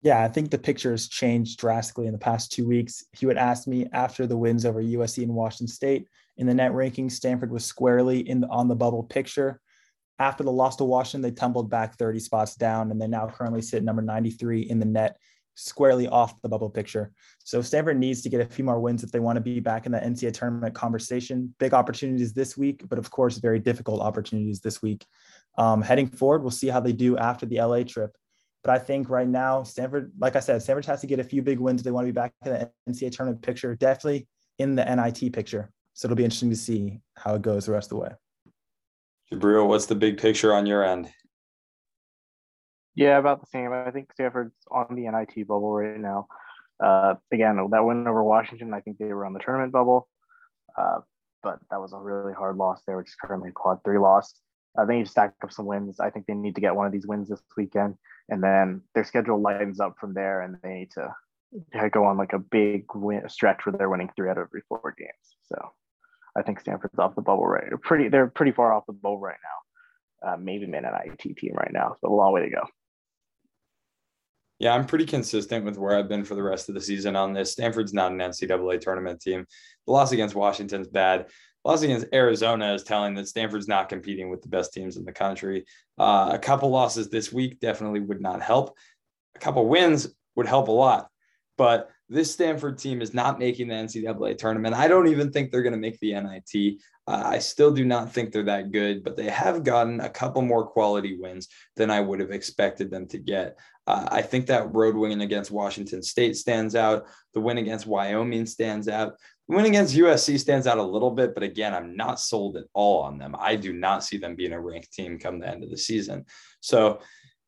Yeah, 0.03 0.25
I 0.25 0.29
think 0.29 0.51
the 0.51 0.59
picture 0.59 0.93
has 0.93 1.09
changed 1.09 1.59
drastically 1.59 2.07
in 2.07 2.13
the 2.13 2.19
past 2.19 2.51
two 2.51 2.67
weeks. 2.67 3.05
If 3.13 3.21
you 3.21 3.29
had 3.29 3.37
asked 3.37 3.69
me 3.69 3.87
after 3.93 4.27
the 4.27 4.37
wins 4.37 4.65
over 4.65 4.83
USC 4.83 5.23
and 5.23 5.35
Washington 5.35 5.69
State 5.69 6.07
in 6.39 6.47
the 6.47 6.55
net 6.55 6.73
ranking, 6.73 7.11
Stanford 7.11 7.53
was 7.53 7.67
squarely 7.67 8.27
in 8.27 8.41
the, 8.41 8.49
on 8.49 8.69
the 8.69 8.75
bubble 8.75 9.03
picture. 9.03 9.61
after 10.19 10.43
the 10.43 10.53
loss 10.53 10.77
to 10.77 10.85
Washington, 10.85 11.21
they 11.21 11.35
tumbled 11.35 11.69
back 11.69 11.99
30 11.99 12.21
spots 12.21 12.55
down, 12.55 12.91
and 12.91 13.01
they 13.01 13.07
now 13.07 13.27
currently 13.27 13.61
sit 13.61 13.85
number 13.85 14.01
93 14.01 14.63
in 14.63 14.79
the 14.79 14.87
net, 14.87 15.19
squarely 15.55 16.09
off 16.09 16.41
the 16.43 16.49
bubble 16.49 16.71
picture. 16.71 17.13
So 17.45 17.61
Stanford 17.61 17.99
needs 17.99 18.23
to 18.23 18.29
get 18.29 18.41
a 18.41 18.47
few 18.47 18.65
more 18.65 18.81
wins 18.81 19.03
if 19.03 19.13
they 19.13 19.21
want 19.21 19.37
to 19.37 19.41
be 19.41 19.61
back 19.61 19.87
in 19.87 19.93
the 19.93 19.99
NCAA 19.99 20.33
tournament 20.33 20.75
conversation. 20.75 21.55
Big 21.59 21.75
opportunities 21.75 22.33
this 22.33 22.57
week, 22.57 22.89
but 22.89 22.99
of 22.99 23.11
course, 23.11 23.39
very 23.39 23.59
difficult 23.59 24.01
opportunities 24.01 24.61
this 24.61 24.83
week. 24.83 25.05
Um, 25.59 25.83
heading 25.83 26.07
forward, 26.07 26.43
we'll 26.43 26.51
see 26.51 26.69
how 26.69 26.81
they 26.81 26.93
do 26.93 27.17
after 27.19 27.47
the 27.47 27.61
LA 27.61 27.83
trip. 27.83 28.17
But 28.63 28.75
I 28.75 28.79
think 28.79 29.09
right 29.09 29.29
now, 29.29 29.63
Stanford, 29.63 30.13
like 30.19 30.37
I 30.37 30.41
said, 30.41 30.63
Stanford 30.63 30.87
has 30.87 31.01
to 31.01 31.07
get 31.07 31.19
a 31.19 31.25
few 31.25 31.43
big 31.43 31.59
wins 31.59 31.81
if 31.81 31.85
they 31.85 31.91
want 31.91 32.07
to 32.07 32.13
be 32.13 32.17
back 32.17 32.33
in 32.45 32.53
the 32.53 32.71
NCAA 32.89 33.13
tournament 33.13 33.43
picture, 33.43 33.75
definitely 33.75 34.29
in 34.59 34.75
the 34.75 34.85
NIT 34.85 35.33
picture. 35.33 35.71
So 35.95 36.07
it'll 36.07 36.17
be 36.17 36.25
interesting 36.25 36.51
to 36.51 36.57
see 36.57 37.01
how 37.17 37.35
it 37.35 37.43
goes 37.43 37.67
the 37.67 37.73
rest 37.73 37.87
of 37.87 37.91
the 37.91 38.03
way. 38.05 38.11
Jibriel, 39.33 39.67
what's 39.67 39.87
the 39.87 39.95
big 39.95 40.19
picture 40.19 40.53
on 40.53 40.67
your 40.67 40.85
end? 40.85 41.11
Yeah, 42.95 43.19
about 43.19 43.41
the 43.41 43.47
same. 43.47 43.73
I 43.73 43.91
think 43.91 44.13
Stanford's 44.13 44.55
on 44.71 44.95
the 44.95 45.09
NIT 45.09 45.47
bubble 45.47 45.73
right 45.73 45.99
now. 45.99 46.27
Uh, 46.83 47.15
again, 47.33 47.57
that 47.71 47.85
win 47.85 48.07
over 48.07 48.25
Washington, 48.25 48.73
I 48.75 48.81
think 48.81 48.99
they 48.99 49.13
were 49.13 49.27
on 49.27 49.33
the 49.33 49.41
tournament 49.41 49.73
bubble, 49.73 50.09
uh, 50.79 51.01
but 51.43 51.59
that 51.71 51.81
was 51.81 51.93
a 51.93 51.99
really 51.99 52.33
hard 52.33 52.57
loss 52.57 52.81
there, 52.87 52.97
which 52.97 53.09
is 53.09 53.17
currently 53.23 53.51
a 53.51 53.53
quad 53.53 53.79
three 53.85 53.99
loss. 53.99 54.35
Uh, 54.79 54.85
they 54.85 54.97
need 54.97 55.05
to 55.05 55.11
stack 55.11 55.35
up 55.43 55.53
some 55.53 55.67
wins. 55.67 56.01
I 56.01 56.11
think 56.11 56.27
they 56.27 56.35
need 56.35 56.55
to 56.55 56.61
get 56.61 56.75
one 56.75 56.87
of 56.87 56.93
these 56.93 57.07
wins 57.07 57.29
this 57.29 57.43
weekend, 57.57 57.97
and 58.29 58.43
then 58.43 58.83
their 58.95 59.05
schedule 59.05 59.41
lightens 59.41 59.79
up 59.79 59.97
from 60.01 60.15
there, 60.15 60.41
and 60.41 60.57
they 60.63 60.71
need 60.71 60.91
to 60.93 61.15
go 61.91 62.05
on 62.05 62.17
like 62.17 62.33
a 62.33 62.39
big 62.39 62.85
win 62.95 63.29
stretch 63.29 63.67
where 63.67 63.75
they're 63.77 63.91
winning 63.91 64.11
three 64.17 64.31
out 64.31 64.39
of 64.39 64.47
every 64.49 64.63
four 64.69 64.95
games. 64.97 65.11
So 65.47 65.73
I 66.37 66.43
think 66.43 66.61
Stanford's 66.61 66.99
off 66.99 67.15
the 67.15 67.23
bubble 67.23 67.47
right. 67.47 67.65
Pretty. 67.83 68.09
They're 68.09 68.29
pretty 68.29 68.53
far 68.53 68.73
off 68.73 68.87
the 68.87 68.93
bubble 68.93 69.21
right 69.21 69.37
now. 69.43 70.33
Uh, 70.33 70.37
maybe 70.37 70.65
an 70.65 70.71
NIT 70.71 71.37
team 71.37 71.55
right 71.55 71.73
now, 71.73 71.97
but 72.01 72.11
a 72.11 72.15
long 72.15 72.33
way 72.33 72.43
to 72.43 72.51
go. 72.51 72.63
Yeah, 74.61 74.75
I'm 74.75 74.85
pretty 74.85 75.07
consistent 75.07 75.65
with 75.65 75.79
where 75.79 75.97
I've 75.97 76.09
been 76.09 76.23
for 76.23 76.35
the 76.35 76.43
rest 76.43 76.69
of 76.69 76.75
the 76.75 76.83
season 76.83 77.17
on 77.17 77.33
this. 77.33 77.53
Stanford's 77.53 77.95
not 77.95 78.13
an 78.13 78.19
NCAA 78.19 78.79
tournament 78.79 79.19
team. 79.19 79.47
The 79.87 79.93
loss 79.93 80.13
against 80.13 80.35
Washington's 80.35 80.87
bad. 80.87 81.29
The 81.65 81.71
loss 81.71 81.81
against 81.81 82.09
Arizona 82.13 82.75
is 82.75 82.83
telling 82.83 83.15
that 83.15 83.27
Stanford's 83.27 83.69
not 83.69 83.89
competing 83.89 84.29
with 84.29 84.43
the 84.43 84.49
best 84.49 84.75
teams 84.75 84.99
in 84.99 85.07
the 85.07 85.13
country. 85.13 85.65
Uh, 85.99 86.33
a 86.35 86.39
couple 86.39 86.69
losses 86.69 87.09
this 87.09 87.33
week 87.33 87.59
definitely 87.59 88.01
would 88.01 88.21
not 88.21 88.43
help. 88.43 88.77
A 89.35 89.39
couple 89.39 89.67
wins 89.67 90.15
would 90.37 90.47
help 90.47 90.69
a 90.69 90.73
lot. 90.73 91.09
But 91.57 91.89
this 92.11 92.31
Stanford 92.31 92.77
team 92.77 93.01
is 93.01 93.15
not 93.15 93.39
making 93.39 93.69
the 93.69 93.75
NCAA 93.75 94.37
tournament. 94.37 94.75
I 94.75 94.89
don't 94.89 95.09
even 95.09 95.33
think 95.33 95.51
they're 95.51 95.63
going 95.63 95.73
to 95.73 95.79
make 95.79 95.99
the 96.01 96.13
NIT. 96.13 96.81
I 97.13 97.39
still 97.39 97.73
do 97.73 97.85
not 97.85 98.13
think 98.13 98.33
they're 98.33 98.43
that 98.45 98.73
good, 98.73 99.03
but 99.03 99.17
they 99.17 99.29
have 99.29 99.65
gotten 99.65 100.01
a 100.01 100.09
couple 100.09 100.43
more 100.43 100.67
quality 100.67 101.17
wins 101.19 101.49
than 101.77 101.91
I 101.91 102.01
would 102.01 102.21
have 102.21 102.31
expected 102.31 102.91
them 102.91 103.07
to 103.09 103.19
get. 103.19 103.59
Uh, 103.87 104.07
I 104.11 104.23
think 104.23 104.47
that 104.47 104.75
road 104.75 104.95
win 104.95 105.21
against 105.21 105.51
Washington 105.51 106.03
State 106.03 106.37
stands 106.37 106.75
out. 106.75 107.07
The 107.35 107.41
win 107.41 107.59
against 107.59 107.87
Wyoming 107.87 108.47
stands 108.47 108.89
out. 108.89 109.15
The 109.49 109.57
win 109.57 109.67
against 109.67 109.97
USC 109.97 110.39
stands 110.39 110.67
out 110.67 110.79
a 110.79 110.83
little 110.83 111.11
bit, 111.11 111.35
but 111.35 111.43
again, 111.43 111.75
I'm 111.75 111.97
not 111.97 112.21
sold 112.21 112.57
at 112.57 112.65
all 112.75 113.03
on 113.03 113.19
them. 113.19 113.35
I 113.39 113.57
do 113.57 113.73
not 113.73 114.05
see 114.05 114.19
them 114.19 114.37
being 114.37 114.53
a 114.53 114.61
ranked 114.61 114.93
team 114.93 115.19
come 115.19 115.41
the 115.41 115.49
end 115.49 115.65
of 115.65 115.71
the 115.71 115.79
season. 115.79 116.27
So 116.61 117.01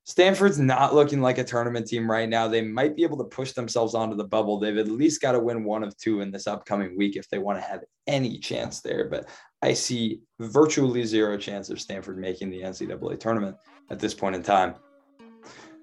Stanford's 0.04 0.58
not 0.58 0.94
looking 0.94 1.20
like 1.20 1.38
a 1.38 1.44
tournament 1.44 1.86
team 1.86 2.10
right 2.10 2.28
now. 2.28 2.48
They 2.48 2.62
might 2.62 2.96
be 2.96 3.04
able 3.04 3.18
to 3.18 3.24
push 3.24 3.52
themselves 3.52 3.94
onto 3.94 4.16
the 4.16 4.24
bubble. 4.24 4.58
They've 4.58 4.76
at 4.76 4.88
least 4.88 5.22
got 5.22 5.32
to 5.32 5.38
win 5.38 5.62
one 5.62 5.84
of 5.84 5.96
two 5.96 6.20
in 6.20 6.32
this 6.32 6.48
upcoming 6.48 6.96
week 6.98 7.14
if 7.14 7.28
they 7.28 7.38
want 7.38 7.58
to 7.58 7.64
have 7.64 7.84
any 8.08 8.38
chance 8.38 8.80
there. 8.80 9.08
But 9.08 9.28
I 9.62 9.74
see 9.74 10.22
virtually 10.40 11.04
zero 11.04 11.36
chance 11.36 11.70
of 11.70 11.80
Stanford 11.80 12.18
making 12.18 12.50
the 12.50 12.62
NCAA 12.62 13.20
tournament 13.20 13.56
at 13.90 14.00
this 14.00 14.12
point 14.12 14.34
in 14.34 14.42
time. 14.42 14.74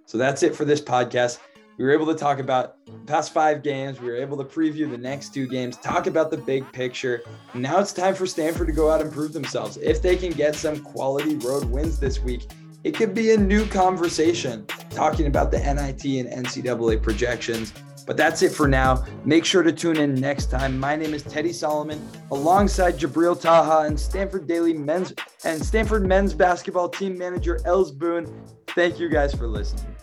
So 0.05 0.17
that's 0.17 0.43
it 0.43 0.53
for 0.53 0.65
this 0.65 0.81
podcast. 0.81 1.39
We 1.77 1.85
were 1.85 1.91
able 1.91 2.07
to 2.07 2.15
talk 2.15 2.39
about 2.39 2.75
past 3.05 3.31
five 3.31 3.63
games. 3.63 4.01
We 4.01 4.07
were 4.07 4.17
able 4.17 4.35
to 4.35 4.43
preview 4.43 4.91
the 4.91 4.97
next 4.97 5.33
two 5.33 5.47
games, 5.47 5.77
talk 5.77 6.07
about 6.07 6.29
the 6.29 6.35
big 6.35 6.69
picture. 6.73 7.21
Now 7.53 7.79
it's 7.79 7.93
time 7.93 8.15
for 8.15 8.25
Stanford 8.25 8.67
to 8.67 8.73
go 8.73 8.89
out 8.89 8.99
and 8.99 9.13
prove 9.13 9.31
themselves. 9.31 9.77
If 9.77 10.01
they 10.01 10.17
can 10.17 10.31
get 10.31 10.55
some 10.55 10.81
quality 10.81 11.35
road 11.35 11.63
wins 11.63 11.97
this 11.97 12.19
week, 12.19 12.49
it 12.83 12.95
could 12.95 13.13
be 13.13 13.31
a 13.31 13.37
new 13.37 13.65
conversation 13.65 14.65
talking 14.89 15.27
about 15.27 15.51
the 15.51 15.59
NIT 15.59 16.05
and 16.05 16.45
NCAA 16.45 17.01
projections. 17.01 17.73
But 18.05 18.17
that's 18.17 18.41
it 18.41 18.51
for 18.51 18.67
now. 18.67 19.05
Make 19.23 19.45
sure 19.45 19.61
to 19.61 19.71
tune 19.71 19.97
in 19.97 20.15
next 20.15 20.47
time. 20.47 20.79
My 20.79 20.95
name 20.95 21.13
is 21.13 21.21
Teddy 21.21 21.53
Solomon, 21.53 22.01
alongside 22.31 22.97
Jibriel 22.97 23.39
Taha 23.39 23.85
and 23.85 23.99
Stanford 23.99 24.47
Daily 24.47 24.73
men's 24.73 25.13
and 25.43 25.63
Stanford 25.63 26.07
men's 26.07 26.33
basketball 26.33 26.89
team 26.89 27.17
manager 27.17 27.59
Ells 27.65 27.91
Boone. 27.91 28.25
Thank 28.69 28.99
you 28.99 29.09
guys 29.09 29.35
for 29.35 29.45
listening. 29.45 29.95